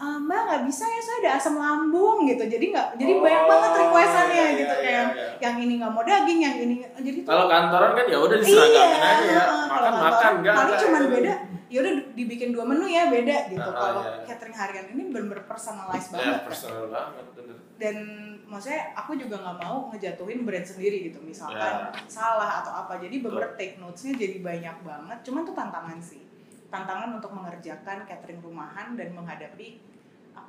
"Ah, 0.00 0.16
mbak 0.16 0.40
nggak 0.42 0.62
bisa 0.64 0.80
ya 0.82 0.96
saya 0.98 1.16
ada 1.20 1.30
asam 1.36 1.54
lambung 1.54 2.24
gitu 2.24 2.40
jadi 2.42 2.64
nggak 2.66 2.88
jadi 2.96 3.12
banyak 3.14 3.44
banget 3.44 3.70
requestannya 3.78 4.32
iya, 4.42 4.46
gitu 4.56 4.74
iya, 4.74 4.82
kayak 4.82 5.04
iya. 5.12 5.26
yang 5.38 5.56
ini 5.58 5.72
nggak 5.76 5.92
mau 5.92 6.00
daging 6.02 6.40
yang 6.40 6.56
ini 6.58 6.74
jadi 6.96 7.18
tuh 7.20 7.28
Kalau 7.28 7.44
kantoran 7.46 7.92
kan 7.92 8.06
ya 8.06 8.18
udah 8.18 8.36
diseragamin 8.36 8.80
aja 8.96 9.04
ya. 9.04 9.20
Iya, 9.20 9.42
kalau 9.44 9.60
Makan 9.68 9.84
kantor 9.84 10.08
makan 10.08 10.32
enggak. 10.34 10.54
paling 10.56 10.76
cuman 10.78 11.02
ya. 11.02 11.10
beda 11.10 11.34
ya 11.70 11.78
udah 11.78 11.94
dibikin 12.10 12.48
dua 12.50 12.64
menu 12.64 12.84
ya 12.84 13.02
beda 13.06 13.36
gitu 13.46 13.62
Ah, 13.62 13.76
kalau 13.76 14.02
iya. 14.02 14.24
catering 14.24 14.56
harian 14.56 14.86
ini 14.90 15.02
bener-bener 15.06 15.44
personalized 15.44 16.08
Ya, 16.08 16.14
banget 16.16 16.32
kan. 16.34 16.46
personal 16.48 16.84
banget 16.88 17.24
bener. 17.30 17.56
dan 17.76 17.96
maksudnya 18.44 18.82
aku 18.92 19.12
juga 19.14 19.36
nggak 19.38 19.56
mau 19.60 19.76
ngejatuhin 19.86 20.42
brand 20.42 20.64
sendiri 20.64 20.96
gitu 21.04 21.20
misalkan 21.20 21.60
Ya. 21.86 21.92
salah 22.06 22.58
atau 22.58 22.72
apa 22.74 22.96
jadi 22.96 23.20
bener 23.20 23.52
take 23.54 23.76
notesnya 23.76 24.16
jadi 24.16 24.40
banyak 24.40 24.76
banget 24.80 25.18
cuman 25.22 25.44
tuh 25.44 25.52
tantangan 25.52 26.00
sih 26.00 26.24
tantangan 26.66 27.10
untuk 27.12 27.30
mengerjakan 27.30 28.02
catering 28.02 28.40
rumahan 28.40 28.94
dan 28.94 29.10
menghadapi 29.10 29.78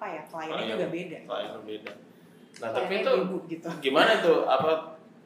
apa 0.02 0.10
ya 0.10 0.22
kliennya 0.26 0.58
Klien. 0.58 0.72
juga 0.74 0.88
beda 0.90 1.18
Klien 1.30 1.54
beda. 1.62 1.92
Nah, 2.58 2.70
tapi 2.74 2.86
Kliennya 2.90 3.06
itu 3.06 3.14
ibu 3.22 3.38
gitu 3.46 3.68
gimana 3.86 4.12
tuh 4.18 4.38
apa 4.50 4.72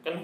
kan 0.04 0.14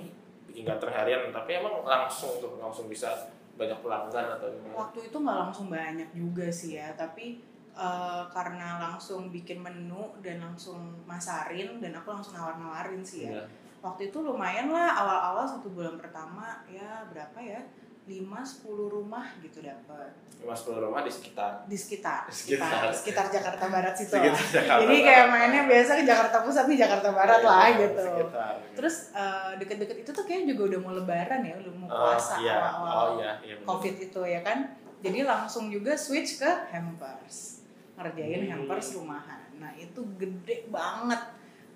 bikin 0.45 0.69
catering 0.69 0.93
harian 0.93 1.33
tapi 1.33 1.51
emang 1.57 1.81
langsung 1.83 2.37
tuh 2.37 2.61
langsung 2.61 2.85
bisa 2.85 3.09
banyak 3.53 3.81
pelanggan 3.81 4.37
atau 4.37 4.49
gimana? 4.49 4.77
waktu 4.77 5.09
itu 5.09 5.17
nggak 5.17 5.38
langsung 5.41 5.67
banyak 5.73 6.09
juga 6.12 6.47
sih 6.49 6.77
ya 6.77 6.93
tapi 6.93 7.41
eh, 7.73 8.23
karena 8.29 8.77
langsung 8.79 9.33
bikin 9.33 9.65
menu 9.65 10.12
dan 10.21 10.45
langsung 10.45 10.93
masarin 11.05 11.81
dan 11.81 11.97
aku 11.97 12.12
langsung 12.12 12.37
nawar-nawarin 12.37 13.01
sih 13.01 13.25
ya 13.25 13.41
Iya. 13.41 13.45
waktu 13.81 14.12
itu 14.12 14.19
lumayan 14.21 14.69
lah 14.69 14.93
awal-awal 14.95 15.49
satu 15.49 15.73
bulan 15.73 15.97
pertama 15.97 16.61
ya 16.69 17.01
berapa 17.09 17.41
ya 17.41 17.61
5-10 18.03 18.67
rumah 18.88 19.23
gitu 19.38 19.59
dapat 19.59 20.11
Cuma 20.35 20.51
10 20.51 20.75
rumah 20.81 21.01
di 21.01 21.09
sekitar 21.09 21.62
di 21.65 21.77
sekitar 21.77 22.27
Di 22.27 22.35
sekitar. 22.35 22.91
sekitar 22.91 23.27
Jakarta 23.29 23.65
Barat 23.67 23.95
situ 23.95 24.11
Sekitar 24.11 24.35
lah. 24.35 24.43
Jakarta 24.45 24.81
jadi 24.81 24.91
Barat. 24.93 25.07
kayak 25.07 25.27
mainnya 25.29 25.62
biasa 25.65 25.91
ke 25.93 26.05
Jakarta 26.05 26.37
Pusat 26.41 26.65
nih 26.67 26.79
Jakarta 26.81 27.09
Barat 27.11 27.38
Iya, 27.38 27.47
lah 27.47 27.67
gitu 27.79 28.03
Sekitar. 28.05 28.53
terus 28.75 28.97
eh, 29.12 29.51
deket-deket 29.57 29.97
itu 30.01 30.11
tuh 30.11 30.25
kayak 30.25 30.43
juga 30.47 30.62
udah 30.69 30.81
mau 30.81 30.93
lebaran 30.93 31.41
ya 31.43 31.55
udah 31.57 31.73
mau 31.77 31.87
Oh, 31.87 31.99
puasa 32.11 32.35
iya. 32.38 32.55
awal-awal 32.59 32.91
Oh 32.91 33.09
iya, 33.17 33.33
iya. 33.41 33.55
bener. 33.55 33.67
covid 33.69 33.95
itu 34.01 34.21
ya 34.21 34.41
kan 34.41 34.59
jadi 34.99 35.19
langsung 35.23 35.65
juga 35.69 35.93
switch 35.95 36.37
ke 36.37 36.51
hampers 36.71 37.62
ngerjain 37.95 38.43
Hmm. 38.43 38.51
hampers 38.59 38.88
rumahan 38.93 39.41
nah 39.55 39.71
itu 39.73 40.03
gede 40.17 40.67
banget 40.67 41.23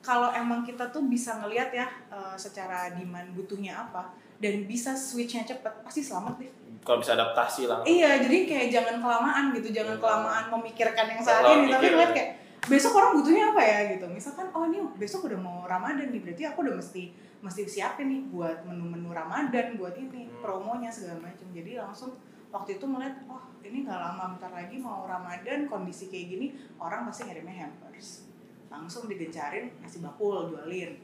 kalau 0.01 0.31
emang 0.33 0.63
kita 0.63 0.87
tuh 0.89 1.07
bisa 1.07 1.39
ngelihat 1.39 1.71
ya 1.71 1.87
eh, 2.09 2.35
secara 2.35 2.91
demand 2.93 3.31
butuhnya 3.33 3.79
apa 3.81 4.11
dan 4.39 4.65
bisa 4.65 4.93
switchnya 4.93 5.43
cepet 5.45 5.73
pasti 5.81 6.01
selamat 6.01 6.37
deh 6.37 6.51
Kalau 6.81 6.99
bisa 6.99 7.13
adaptasi 7.13 7.67
langsung. 7.67 7.89
iya 7.89 8.17
jadi 8.17 8.39
kayak 8.45 8.67
jangan 8.71 8.97
kelamaan 8.99 9.45
gitu 9.53 9.69
jangan 9.73 9.95
Hmm. 9.95 10.03
kelamaan 10.03 10.45
memikirkan 10.51 11.07
yang 11.09 11.21
saat 11.21 11.43
ini 11.45 11.67
tapi 11.67 11.87
ngeliat 11.89 12.13
kayak 12.13 12.31
besok 12.65 12.93
orang 12.95 13.15
butuhnya 13.15 13.45
apa 13.51 13.63
ya 13.63 13.79
gitu 13.91 14.07
misalkan 14.07 14.47
oh 14.51 14.65
ini 14.65 14.79
besok 14.95 15.27
udah 15.27 15.37
mau 15.37 15.63
ramadan 15.65 16.09
nih 16.09 16.21
berarti 16.21 16.43
aku 16.45 16.63
udah 16.63 16.75
mesti 16.77 17.03
mesti 17.39 17.63
siapin 17.65 18.07
nih 18.07 18.23
buat 18.29 18.63
menu-menu 18.63 19.11
ramadan 19.11 19.75
buat 19.75 19.95
ini 19.95 20.27
Hmm. 20.27 20.39
promonya 20.41 20.89
segala 20.89 21.19
macam 21.23 21.47
jadi 21.51 21.81
langsung 21.81 22.15
waktu 22.49 22.77
itu 22.77 22.85
ngeliat 22.85 23.15
oh 23.27 23.39
ini 23.61 23.83
nggak 23.83 23.99
lama 23.99 24.35
bentar 24.35 24.51
lagi 24.51 24.77
mau 24.77 25.05
ramadan 25.05 25.67
kondisi 25.67 26.07
kayak 26.07 26.27
gini 26.29 26.47
orang 26.77 27.03
pasti 27.05 27.27
ngirimnya 27.27 27.67
hampers 27.67 28.31
langsung 28.67 29.07
digencarin 29.07 29.75
nasi 29.77 29.99
bakul 29.99 30.47
jualin 30.49 30.95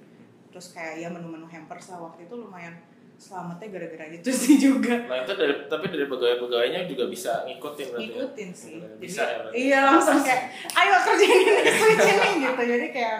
terus 0.48 0.70
kayak 0.70 0.94
ya 0.96 1.08
menu-menu 1.08 1.44
hampers 1.44 1.90
lah 1.90 2.04
waktu 2.04 2.24
itu 2.24 2.34
lumayan 2.36 2.74
selamatnya 3.22 3.70
gara-gara 3.70 4.04
itu 4.10 4.30
sih 4.42 4.58
juga 4.58 4.98
Nah 5.06 5.22
itu 5.22 5.32
dari 5.32 5.54
tapi 5.64 5.86
dari 5.86 6.04
pegawai-pegawainya 6.04 6.80
juga 6.84 7.06
bisa 7.06 7.46
ngikutin 7.46 7.86
berarti. 7.88 8.02
ya? 8.02 8.10
ngikutin 8.10 8.50
sih 8.52 8.74
Bener, 8.76 8.90
jadi 8.90 8.98
Bisa 9.00 9.22
ya 9.22 9.36
berarti. 9.38 9.54
iya 9.56 9.78
langsung 9.86 10.18
kayak 10.20 10.42
ayo 10.74 10.94
kerjain 11.00 11.38
ini 11.40 11.62
switch 11.78 12.08
ini 12.08 12.28
gitu 12.42 12.62
jadi 12.66 12.86
kayak 12.90 13.18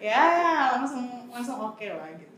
ya 0.00 0.24
langsung 0.72 1.02
langsung 1.28 1.56
oke 1.62 1.84
lah 1.86 2.08
gitu 2.14 2.30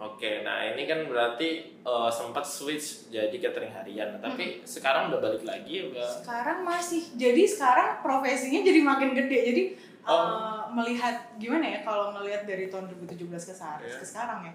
Oke, 0.00 0.40
nah 0.40 0.64
ini 0.64 0.88
kan 0.88 1.04
berarti 1.04 1.48
uh, 1.82 2.08
sempat 2.08 2.40
switch 2.40 3.12
jadi 3.12 3.36
catering 3.36 3.68
harian, 3.68 4.16
tapi 4.16 4.64
sekarang 4.64 5.12
udah 5.12 5.20
balik 5.20 5.44
lagi 5.44 5.84
udah. 5.84 6.08
Sekarang 6.16 6.64
masih. 6.64 7.04
Jadi 7.14 7.44
sekarang 7.44 8.00
profesinya 8.00 8.64
jadi 8.64 8.80
makin 8.80 9.12
gede. 9.12 9.38
Jadi 9.44 9.62
Oh. 10.00 10.16
uh, 10.16 10.64
melihat 10.72 11.36
gimana 11.36 11.60
ya 11.60 11.84
kalau 11.84 12.08
melihat 12.10 12.48
dari 12.48 12.72
tahun 12.72 12.88
2017 12.88 13.20
ke 13.28 13.52
sekarang, 13.52 13.84
Iya. 13.84 14.00
ke 14.00 14.06
sekarang 14.08 14.38
ya. 14.48 14.52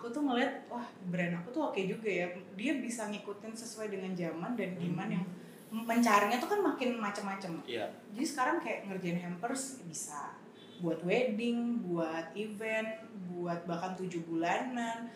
Aku 0.00 0.08
tuh 0.08 0.24
ngeliat 0.24 0.64
wah 0.72 0.88
brand 1.12 1.36
aku 1.44 1.52
tuh 1.52 1.62
oke 1.68 1.80
juga 1.84 2.08
ya. 2.08 2.26
Dia 2.56 2.80
bisa 2.80 3.12
ngikutin 3.12 3.52
sesuai 3.52 3.92
dengan 3.92 4.16
zaman 4.16 4.56
dan 4.56 4.80
demand 4.80 5.12
yang 5.12 5.24
mencarinya 5.68 6.40
tuh 6.40 6.48
kan 6.56 6.60
makin 6.64 6.96
macam-macam. 6.96 7.60
Iya. 7.68 7.84
Jadi 8.16 8.24
sekarang 8.24 8.56
kayak 8.64 8.88
ngerjain 8.88 9.20
hampers 9.20 9.84
bisa 9.84 10.32
buat 10.80 11.04
wedding, 11.04 11.84
buat 11.84 12.32
event, 12.32 13.04
buat 13.28 13.68
bahkan 13.68 13.92
tujuh 13.92 14.24
bulanan. 14.24 15.12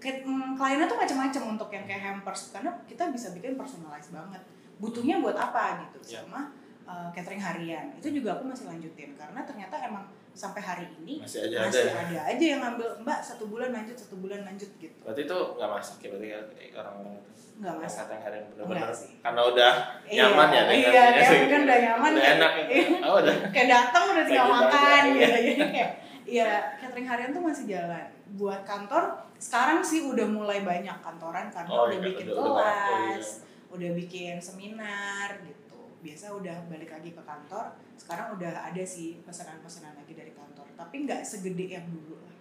Mm, 0.00 0.56
kliennya 0.56 0.86
tuh 0.88 0.96
macam-macam 0.96 1.42
untuk 1.58 1.68
yang 1.74 1.84
kayak 1.84 2.00
hampers 2.00 2.54
karena 2.54 2.72
kita 2.86 3.10
bisa 3.10 3.34
bikin 3.34 3.58
personalized 3.58 4.14
banget. 4.14 4.40
Butuhnya 4.78 5.18
buat 5.20 5.34
apa 5.36 5.84
gitu 5.90 6.14
Iya. 6.14 6.24
sama 6.24 6.54
uh, 6.86 7.10
catering 7.12 7.42
harian. 7.42 7.92
Itu 7.98 8.08
juga 8.14 8.38
aku 8.38 8.48
masih 8.48 8.70
lanjutin 8.70 9.12
karena 9.18 9.42
ternyata 9.44 9.76
emang 9.84 10.06
sampai 10.32 10.60
hari 10.60 10.86
ini 10.96 11.18
Masih 11.18 11.44
aja 11.44 11.56
ada. 11.58 11.66
masih 11.66 11.82
ya? 11.82 11.92
ada 11.96 12.18
aja 12.26 12.44
yang 12.46 12.60
ngambil 12.60 12.88
mbak 13.00 13.18
satu 13.20 13.44
bulan 13.46 13.70
lanjut 13.70 13.94
satu 13.94 14.16
bulan 14.16 14.40
lanjut 14.42 14.70
gitu. 14.76 14.96
Berarti 15.00 15.22
itu 15.22 15.38
nggak 15.52 15.70
masak 15.70 15.96
ya 15.98 16.08
berarti 16.08 16.28
ya, 16.28 16.40
orang-orang 16.76 17.14
itu. 17.14 17.30
Nggak 17.60 17.72
Yang 17.72 17.84
masak. 17.84 18.04
harian 18.16 18.44
bener-bener 18.48 18.78
Enggak 18.80 18.94
sih. 18.96 19.12
karena 19.20 19.40
udah 19.44 19.72
Iya, 20.02 20.22
nyaman 20.24 20.48
ya 20.48 20.62
dengan 20.62 20.72
iya, 20.72 21.04
ya, 21.12 21.22
segitu. 21.24 21.50
kan 21.50 21.60
udah 21.60 21.78
nyaman, 21.80 22.10
udah 22.10 22.20
kayak- 22.20 22.36
enak 22.36 22.52
ya. 22.52 22.64
iya. 22.66 22.84
Oh, 23.02 23.16
udah. 23.20 23.34
kayak 23.50 23.68
datang 23.68 24.02
udah 24.06 24.24
tinggal 24.24 24.46
makan 24.48 25.02
gitu 25.08 25.18
iya. 25.20 25.28
jadi 25.36 25.52
kayak 25.66 25.90
ya 26.22 26.48
catering 26.76 27.06
harian 27.06 27.30
tuh 27.30 27.42
masih 27.42 27.64
jalan 27.66 28.06
buat 28.32 28.60
kantor 28.62 29.04
sekarang 29.36 29.80
sih 29.80 30.00
udah 30.04 30.26
mulai 30.26 30.62
banyak 30.62 30.96
kantoran 30.96 31.48
karena 31.48 31.68
Oh, 31.68 31.84
udah 31.84 31.92
iya, 31.92 32.04
bikin 32.06 32.24
udah- 32.26 32.36
udah 32.38 32.52
banyak. 32.54 32.86
Oh, 32.86 32.96
kelas 33.10 33.28
udah 33.70 33.90
bikin 33.94 34.34
seminar 34.38 35.28
gitu 35.40 35.59
biasa 36.00 36.32
udah 36.32 36.56
balik 36.66 36.90
lagi 36.90 37.12
ke 37.12 37.22
kantor 37.22 37.76
sekarang 37.94 38.34
udah 38.34 38.52
ada 38.66 38.82
sih 38.82 39.20
pesanan-pesanan 39.22 39.92
lagi 39.94 40.12
dari 40.12 40.32
kantor 40.32 40.64
tapi 40.74 41.04
nggak 41.04 41.20
segede 41.20 41.76
yang 41.76 41.86
dulu 41.86 42.16
lah 42.16 42.34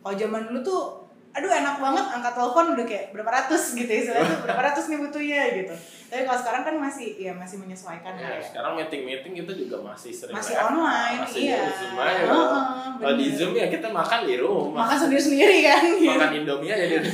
kalau 0.00 0.14
zaman 0.16 0.42
dulu 0.46 0.60
tuh 0.62 0.82
aduh 1.30 1.46
enak 1.46 1.78
banget 1.78 2.06
angkat 2.10 2.34
telepon 2.34 2.74
udah 2.74 2.86
kayak 2.90 3.04
berapa 3.14 3.30
ratus 3.30 3.78
gitu 3.78 3.86
istilahnya 3.86 4.26
tuh 4.26 4.38
berapa 4.42 4.62
ratus 4.66 4.84
nih 4.90 4.98
butuhnya 4.98 5.42
gitu 5.62 5.74
tapi 6.10 6.22
kalau 6.26 6.38
sekarang 6.42 6.62
kan 6.66 6.74
masih 6.74 7.08
ya 7.22 7.30
masih 7.30 7.62
menyesuaikan 7.62 8.18
Ya, 8.18 8.26
lah 8.26 8.34
ya 8.34 8.42
sekarang 8.42 8.72
meeting-meeting 8.74 9.34
itu 9.38 9.52
juga 9.54 9.78
masih 9.78 10.10
sering 10.10 10.34
masih 10.34 10.58
WFH, 10.58 10.66
online 10.74 11.16
masih 11.22 11.40
iya 11.46 11.60
Zoom 11.70 11.94
aja. 11.94 12.22
Heeh, 12.26 12.62
Kalau 12.98 13.14
di. 13.14 13.26
Zoom 13.30 13.52
ya 13.54 13.66
kita 13.70 13.88
makan 13.94 14.20
di 14.26 14.34
rumah. 14.42 14.82
makan 14.82 14.98
sendiri 15.06 15.22
sendiri 15.22 15.56
kan 15.62 15.82
gitu. 15.86 16.10
Makan 16.10 16.30
Indomie 16.34 16.70
aja 16.74 16.86
di 16.98 17.10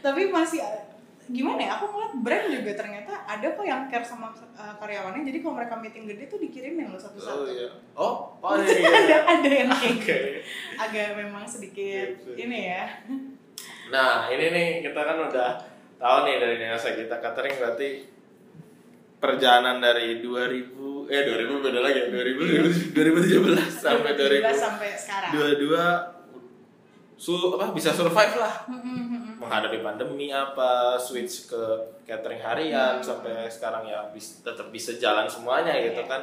tapi 0.00 0.22
masih 0.32 0.60
gimana 1.26 1.58
ya 1.58 1.70
aku 1.74 1.84
ngeliat 1.88 2.14
brand 2.16 2.46
juga 2.48 2.72
ternyata 2.72 3.12
ada 3.24 3.46
kok 3.48 3.62
yang 3.62 3.86
care 3.86 4.00
sama 4.00 4.30
uh, 4.30 4.74
karyawannya 4.76 5.22
jadi 5.22 5.38
kalau 5.40 5.54
mereka 5.54 5.74
meeting 5.74 6.06
gede 6.06 6.24
tuh 6.26 6.38
dikirimin 6.38 6.86
loh 6.86 6.96
satu-satu 6.96 7.42
Oh 7.42 7.48
iya. 7.48 7.68
Oh, 7.92 8.14
oh 8.38 8.50
ada 8.52 8.62
iya. 8.64 9.26
ada 9.26 9.48
yang 9.48 9.68
kayak 9.68 9.94
Oke. 9.98 10.06
gitu 10.06 10.16
agak 10.78 11.08
memang 11.16 11.44
sedikit 11.44 12.08
Gitu. 12.14 12.30
ini 12.36 12.70
ya 12.70 12.84
Nah, 13.86 14.26
ini 14.26 14.50
nih 14.50 14.68
kita 14.82 14.98
kan 14.98 15.18
udah 15.20 15.50
tahu 15.96 16.16
nih 16.24 16.36
dari 16.36 16.58
Nasa 16.60 16.90
kita 16.92 17.16
catering 17.16 17.54
berarti 17.56 18.02
perjalanan 19.16 19.78
dari 19.78 20.18
2000 20.18 21.06
eh 21.06 21.22
2000 21.24 21.64
beda 21.64 21.80
lagi 21.80 21.98
ya 22.00 22.06
2000 22.10 22.92
2017 22.92 23.46
sampai 23.72 24.12
2017 24.12 24.42
2022 24.42 24.58
sampai 24.58 24.88
sekarang 24.92 25.30
su 27.16 27.32
apa 27.56 27.72
bisa 27.72 27.88
survive 27.90 28.36
lah 28.36 28.68
Hmm, 28.68 28.76
hmm, 28.76 28.92
hmm, 28.92 29.08
hmm. 29.08 29.34
menghadapi 29.40 29.80
pandemi 29.80 30.28
apa 30.28 31.00
switch 31.00 31.48
ke 31.48 31.62
catering 32.04 32.38
harian 32.38 33.00
sampai 33.00 33.48
sekarang 33.48 33.88
ya 33.88 34.04
bis, 34.12 34.44
tetap 34.44 34.68
bisa 34.68 34.92
jalan 35.00 35.24
semuanya 35.24 35.72
gitu 35.80 36.04
Iya. 36.04 36.08
kan 36.08 36.22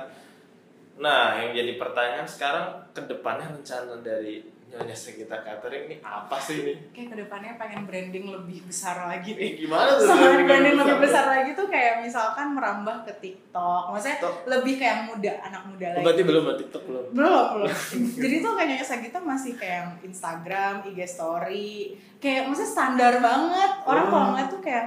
nah 0.93 1.33
yang 1.33 1.49
jadi 1.51 1.81
pertanyaan 1.81 2.29
sekarang 2.29 2.69
ke 2.93 3.01
depannya 3.09 3.49
rencana 3.49 3.97
dari 4.05 4.45
Nyonya 4.73 4.97
Segita 4.97 5.37
Catering 5.37 5.85
ini 5.85 5.95
apa 6.01 6.33
sih 6.35 6.59
ini? 6.59 6.73
Kayak 6.89 7.07
ke 7.07 7.17
depannya 7.21 7.53
pengen 7.55 7.85
branding 7.85 8.25
lebih 8.27 8.65
besar 8.65 9.05
lagi 9.05 9.29
Eh, 9.31 9.53
gimana 9.55 9.93
tuh? 9.93 10.09
Sama 10.09 10.33
branding 10.33 10.47
branding 10.49 10.73
besar? 10.73 10.85
lebih 10.89 10.97
besar? 10.99 11.23
lagi 11.29 11.49
tuh 11.53 11.67
kayak 11.67 11.93
misalkan 12.01 12.47
merambah 12.51 12.95
ke 13.05 13.13
TikTok. 13.15 13.83
Maksudnya 13.87 14.17
TikTok. 14.17 14.35
lebih 14.49 14.73
kayak 14.75 14.97
muda 15.05 15.33
anak 15.39 15.61
muda 15.63 15.85
Oh, 15.85 15.93
lagi. 15.93 16.03
berarti 16.03 16.23
belum 16.25 16.43
TikTok 16.57 16.83
belum? 16.83 17.05
Belum 17.13 17.45
belum. 17.53 17.69
Jadi 18.23 18.35
tuh 18.39 18.51
kayaknya 18.55 18.77
Sagita 18.81 19.19
masih 19.19 19.53
kayak 19.53 19.83
Instagram 20.01 20.73
IG 20.83 20.99
story. 21.05 21.73
Kayak 22.17 22.49
maksudnya 22.49 22.71
standar 22.71 23.13
banget. 23.19 23.71
Orang 23.83 24.05
Oh. 24.05 24.11
kalau 24.11 24.25
ngeliat 24.33 24.49
tuh 24.49 24.59
kayak 24.59 24.85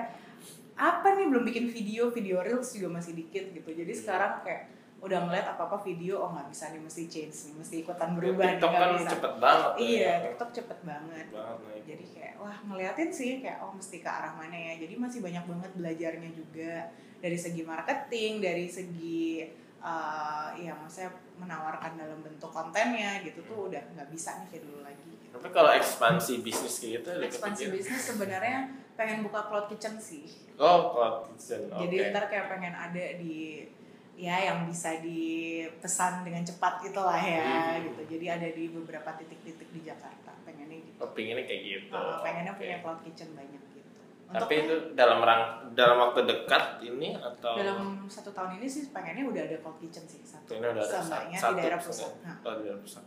apa 0.74 1.08
nih? 1.14 1.30
Belum 1.30 1.44
bikin 1.44 1.64
video 1.66 2.10
video 2.10 2.42
reels 2.42 2.74
juga 2.74 2.90
masih 2.92 3.14
dikit 3.14 3.54
gitu. 3.54 3.70
Jadi 3.70 3.86
Iya. 3.88 4.00
sekarang 4.02 4.32
kayak 4.42 4.62
udah 5.06 5.18
ngeliat 5.22 5.46
apa 5.54 5.62
apa 5.70 5.78
video 5.86 6.18
oh 6.18 6.34
nggak 6.34 6.50
bisa 6.50 6.74
nih 6.74 6.82
mesti 6.82 7.02
change 7.06 7.36
nih 7.46 7.54
mesti 7.62 7.74
ikutan 7.86 8.10
berubah 8.18 8.42
nih, 8.42 8.52
TikTok 8.58 8.70
nggak 8.74 8.82
kan 8.82 8.90
bisa. 8.98 9.10
cepet 9.14 9.34
banget 9.38 9.72
ya. 9.72 9.86
iya 9.86 10.12
TikTok 10.26 10.50
cepet 10.50 10.78
banget. 10.82 11.26
Banget 11.30 11.82
jadi 11.86 12.04
kayak 12.10 12.34
wah 12.42 12.56
ngeliatin 12.66 13.10
sih 13.14 13.32
kayak 13.38 13.58
oh 13.62 13.70
mesti 13.70 13.96
ke 14.02 14.10
arah 14.10 14.32
mana 14.34 14.56
ya. 14.58 14.72
Jadi 14.82 14.94
masih 14.98 15.20
banyak 15.22 15.44
banget 15.46 15.70
belajarnya 15.78 16.30
juga. 16.34 16.74
Dari 17.16 17.38
segi 17.38 17.62
marketing 17.64 18.32
dari 18.44 18.66
segi 18.66 19.46
uh, 19.80 20.50
ya 20.58 20.74
maksudnya 20.74 21.10
menawarkan 21.38 21.94
dalam 21.94 22.18
bentuk 22.20 22.50
kontennya 22.50 23.22
gitu 23.22 23.40
tuh 23.46 23.70
udah 23.70 23.82
nggak 23.94 24.08
bisa 24.10 24.42
nih 24.42 24.46
kayak 24.50 24.62
dulu 24.66 24.80
lagi 24.82 25.10
gitu. 25.14 25.36
tapi 25.36 25.48
kalau 25.52 25.70
ekspansi 25.70 26.32
bisnis 26.40 26.74
kayak 26.80 26.92
gitu 27.00 27.10
ekspansi 27.22 27.62
bisnis 27.70 28.02
sebenarnya 28.02 28.72
pengen 28.96 29.20
buka 29.28 29.44
cloud 29.52 29.68
kitchen 29.68 30.00
sih. 30.00 30.24
Oh 30.56 30.96
cloud 30.96 31.28
kitchen 31.30 31.68
oke. 31.68 31.84
jadi 31.86 31.96
ntar 32.10 32.24
kayak 32.32 32.46
pengen 32.48 32.74
ada 32.74 33.04
di 33.20 33.68
ya 34.16 34.36
yang 34.42 34.64
bisa 34.64 34.96
dipesan 34.98 36.24
dengan 36.24 36.40
cepat 36.40 36.80
itulah 36.82 37.14
ya 37.14 37.44
Hmm. 37.76 37.84
gitu 37.84 38.16
jadi 38.16 38.40
ada 38.40 38.48
di 38.48 38.64
beberapa 38.68 39.12
titik-titik 39.14 39.68
di 39.70 39.80
Jakarta 39.82 40.32
pengennya 40.42 40.80
gitu 40.80 40.98
oh, 40.98 41.10
pinginnya 41.12 41.44
kayak 41.44 41.62
gitu 41.62 41.92
Uh, 41.92 42.20
pengennya 42.20 42.52
Oke. 42.52 42.60
punya 42.60 42.76
cloud 42.80 43.00
kitchen 43.02 43.30
banyak 43.32 43.60
gitu. 43.70 44.00
tapi 44.26 44.54
Untuk 44.56 44.64
itu 44.64 44.74
dalam 44.92 45.20
rang 45.20 45.42
dalam 45.72 45.96
waktu 46.00 46.20
dekat 46.24 46.64
ini 46.80 47.12
atau 47.14 47.54
dalam 47.54 47.78
satu 48.06 48.32
tahun 48.32 48.56
ini 48.56 48.66
sih 48.66 48.88
pengennya 48.88 49.22
udah 49.22 49.42
ada 49.44 49.56
cloud 49.60 49.78
kitchen 49.78 50.02
sih 50.02 50.24
satu. 50.24 50.48
ini 50.50 50.64
udah 50.64 50.72
ada 50.74 50.82
Seenggaknya 50.82 51.38
satu 51.38 51.52
di 51.52 51.60
daerah 51.60 51.78
pusat. 51.78 52.10
Oh, 52.42 52.52
di 52.56 52.62
daerah 52.64 52.80
pusat. 52.80 53.04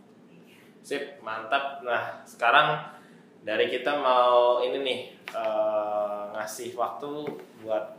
Sip, 0.80 1.04
mantap. 1.20 1.84
Nah, 1.84 2.24
sekarang 2.24 2.88
dari 3.42 3.68
kita 3.68 4.00
mau 4.00 4.60
ini 4.60 4.80
nih 4.80 5.00
eh, 5.28 6.22
ngasih 6.32 6.72
waktu 6.74 7.10
buat 7.60 7.99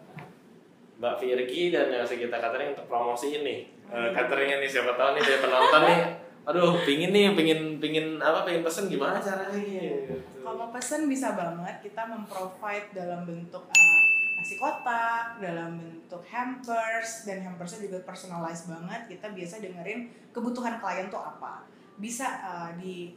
Mbak 1.00 1.16
Virgi 1.16 1.72
dan 1.72 1.88
yang 1.88 2.04
kita 2.04 2.36
catering 2.36 2.76
untuk 2.76 2.84
promosi 2.84 3.40
ini. 3.40 3.72
Uh, 3.88 4.12
cateringnya 4.12 4.60
nih 4.60 4.68
siapa 4.68 4.92
tahu 5.00 5.16
nih 5.16 5.22
dari 5.24 5.40
penonton 5.40 5.82
nih. 5.88 5.98
Aduh, 6.44 6.76
pingin 6.84 7.10
nih, 7.16 7.32
pingin 7.32 7.80
pingin 7.80 8.20
apa? 8.20 8.44
Pingin 8.44 8.60
pesen 8.60 8.92
gimana 8.92 9.16
caranya? 9.16 9.56
Gitu. 9.56 10.14
Kalau 10.44 10.56
mau 10.60 10.68
pesen 10.68 11.08
bisa 11.08 11.32
banget 11.32 11.80
kita 11.80 12.04
memprovide 12.04 12.92
dalam 12.92 13.24
bentuk 13.24 13.64
uh, 13.64 14.00
nasi 14.36 14.60
kotak, 14.60 15.40
dalam 15.40 15.80
bentuk 15.80 16.20
hampers 16.28 17.24
dan 17.24 17.48
hampersnya 17.48 17.88
juga 17.88 18.04
personalized 18.04 18.68
banget. 18.68 19.16
Kita 19.16 19.32
biasa 19.32 19.64
dengerin 19.64 20.12
kebutuhan 20.36 20.76
klien 20.84 21.08
tuh 21.08 21.24
apa. 21.24 21.64
Bisa 21.96 22.28
uh, 22.44 22.70
di 22.76 23.16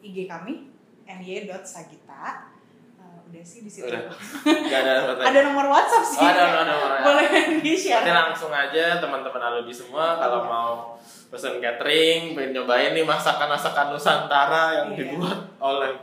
IG 0.00 0.24
kami 0.24 0.64
ny.sagita. 1.04 2.56
Uh, 3.30 3.32
udah 3.32 3.44
sih 3.46 3.60
di 3.62 3.70
situ. 3.70 3.86
Udah. 3.86 4.02
Gak 4.70 4.80
ada 4.82 4.92
apa 5.06 5.22
Ada 5.22 5.38
nomor 5.46 5.66
WhatsApp 5.70 6.04
sih. 6.04 6.18
Oh, 6.18 6.26
ada 6.26 6.42
ada 6.50 6.74
orang. 6.74 7.00
Boleh 7.06 7.26
di-share. 7.62 8.02
Nanti 8.02 8.10
langsung 8.10 8.50
aja 8.50 8.98
teman-teman 8.98 9.38
Aludi 9.40 9.70
semua 9.70 10.18
kalau 10.18 10.42
Iya. 10.42 10.50
mau 10.50 10.70
pesen 11.30 11.62
catering, 11.62 12.34
pengen 12.34 12.50
nyobain 12.52 12.90
nih 12.90 13.06
masakan-masakan 13.06 13.94
Nusantara 13.94 14.82
yang 14.82 14.88
Iya. 14.90 14.98
dibuat 15.06 15.38
oleh 15.62 15.94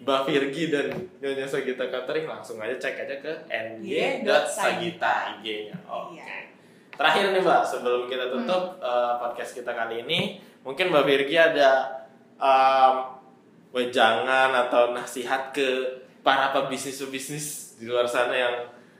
Mbak 0.00 0.20
Virgi 0.26 0.72
dan 0.72 0.90
Nyonya 1.20 1.46
Sagita 1.46 1.86
Catering 1.86 2.26
langsung 2.26 2.58
aja 2.58 2.74
cek 2.74 3.04
aja 3.04 3.16
ke 3.20 3.32
ny.sagita 3.46 5.38
IG-nya. 5.38 5.76
Oke. 5.86 6.18
Iya. 6.18 6.50
Terakhir 6.96 7.32
nih 7.32 7.40
Mbak, 7.40 7.62
sebelum 7.62 8.08
kita 8.08 8.28
tutup 8.28 8.76
eh, 8.80 9.12
podcast 9.16 9.52
kita 9.54 9.72
kali 9.72 10.02
ini, 10.02 10.36
mungkin 10.60 10.88
Mbak 10.88 11.04
Virgi 11.04 11.36
ada 11.36 11.70
em, 12.36 12.94
wejangan 13.70 14.50
atau 14.66 14.90
nasihat 14.90 15.52
ke 15.52 15.99
para 16.20 16.52
pebisnis-pebisnis 16.52 17.46
di 17.76 17.84
luar 17.84 18.04
sana 18.04 18.32
yang 18.32 18.54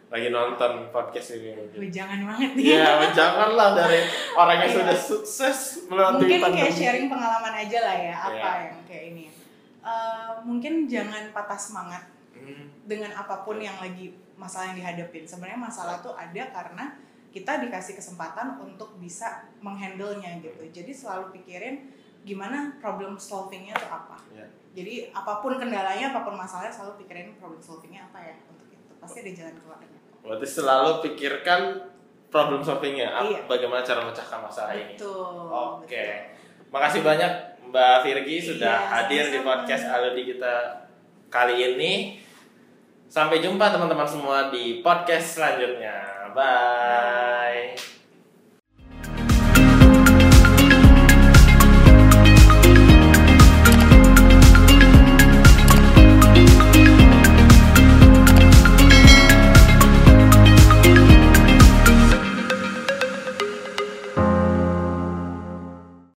lagi 0.07 0.29
nonton 0.29 0.91
podcast 0.91 1.37
ini 1.37 1.55
mungkin. 1.55 1.87
Jangan 1.87 2.19
banget 2.25 2.51
nih. 2.55 2.65
Iya, 2.75 2.91
janganlah 3.13 3.69
dari 3.73 4.01
orang 4.33 4.57
yang 4.59 4.67
Iya. 4.67 4.79
sudah 4.83 4.97
sukses 4.99 5.59
melewati 5.87 6.15
mungkin 6.19 6.39
pandemi. 6.41 6.59
kayak 6.59 6.75
sharing 6.75 7.07
pengalaman 7.07 7.55
aja 7.57 7.79
lah 7.81 7.97
ya 7.97 8.15
apa 8.19 8.35
Iya. 8.35 8.67
yang 8.67 8.81
kayak 8.85 9.05
ini 9.09 9.25
Eh, 9.81 10.33
mungkin 10.45 10.85
jangan 10.85 11.33
patah 11.33 11.57
semangat 11.57 12.05
Hmm, 12.37 12.69
dengan 12.85 13.13
apa 13.13 13.41
pun 13.41 13.57
yang 13.57 13.77
lagi 13.77 14.13
masalah 14.35 14.69
yang 14.69 14.77
dihadapin 14.77 15.25
sebenarnya 15.25 15.57
masalah 15.57 16.01
tuh 16.01 16.13
ada 16.13 16.41
karena 16.51 17.01
kita 17.29 17.61
dikasih 17.61 17.97
kesempatan 17.97 18.57
untuk 18.59 18.97
bisa 18.97 19.41
menghandle 19.59 20.17
nya 20.17 20.37
gitu 20.37 20.69
jadi 20.69 20.89
selalu 20.91 21.33
pikirin 21.33 21.89
gimana 22.23 22.77
problem 22.79 23.17
solvingnya 23.17 23.73
tuh 23.75 23.89
apa 23.89 24.17
ya. 24.31 24.45
Jadi 24.71 25.11
apa 25.11 25.41
pun 25.41 25.57
kendalanya, 25.57 26.11
apa 26.11 26.23
pun 26.23 26.37
masalahnya 26.37 26.71
selalu 26.71 27.03
pikirin 27.03 27.35
problem 27.37 27.59
solvingnya 27.59 28.07
apa 28.07 28.19
ya 28.21 28.35
untuk 28.47 28.69
itu. 28.69 28.93
Pasti 28.97 29.21
ada 29.21 29.33
jalan 29.35 29.55
keluarnya. 29.59 29.99
Berarti 30.21 30.47
selalu 30.47 30.91
pikirkan 31.03 31.61
problem 32.31 32.63
solvingnya, 32.63 33.09
Iya. 33.27 33.41
bagaimana 33.45 33.83
cara 33.83 34.07
memecahkan 34.07 34.39
masalah 34.39 34.73
ini. 34.73 34.95
Betul. 34.95 35.51
Oke, 35.51 35.83
betul. 35.83 36.71
makasih 36.71 37.03
banyak 37.03 37.33
Mbak 37.67 37.97
Virgi 38.03 38.37
sudah 38.39 38.77
Iya, 38.77 38.91
hadir 38.93 39.25
di 39.27 39.39
sama-sama. 39.39 39.51
podcast 39.59 39.85
Aludi 39.91 40.23
kita 40.29 40.55
kali 41.27 41.55
ini. 41.75 41.93
Sampai 43.11 43.43
jumpa 43.43 43.75
teman-teman 43.75 44.07
semua 44.07 44.55
di 44.55 44.79
podcast 44.79 45.35
selanjutnya. 45.35 46.31
Bye. 46.31 47.90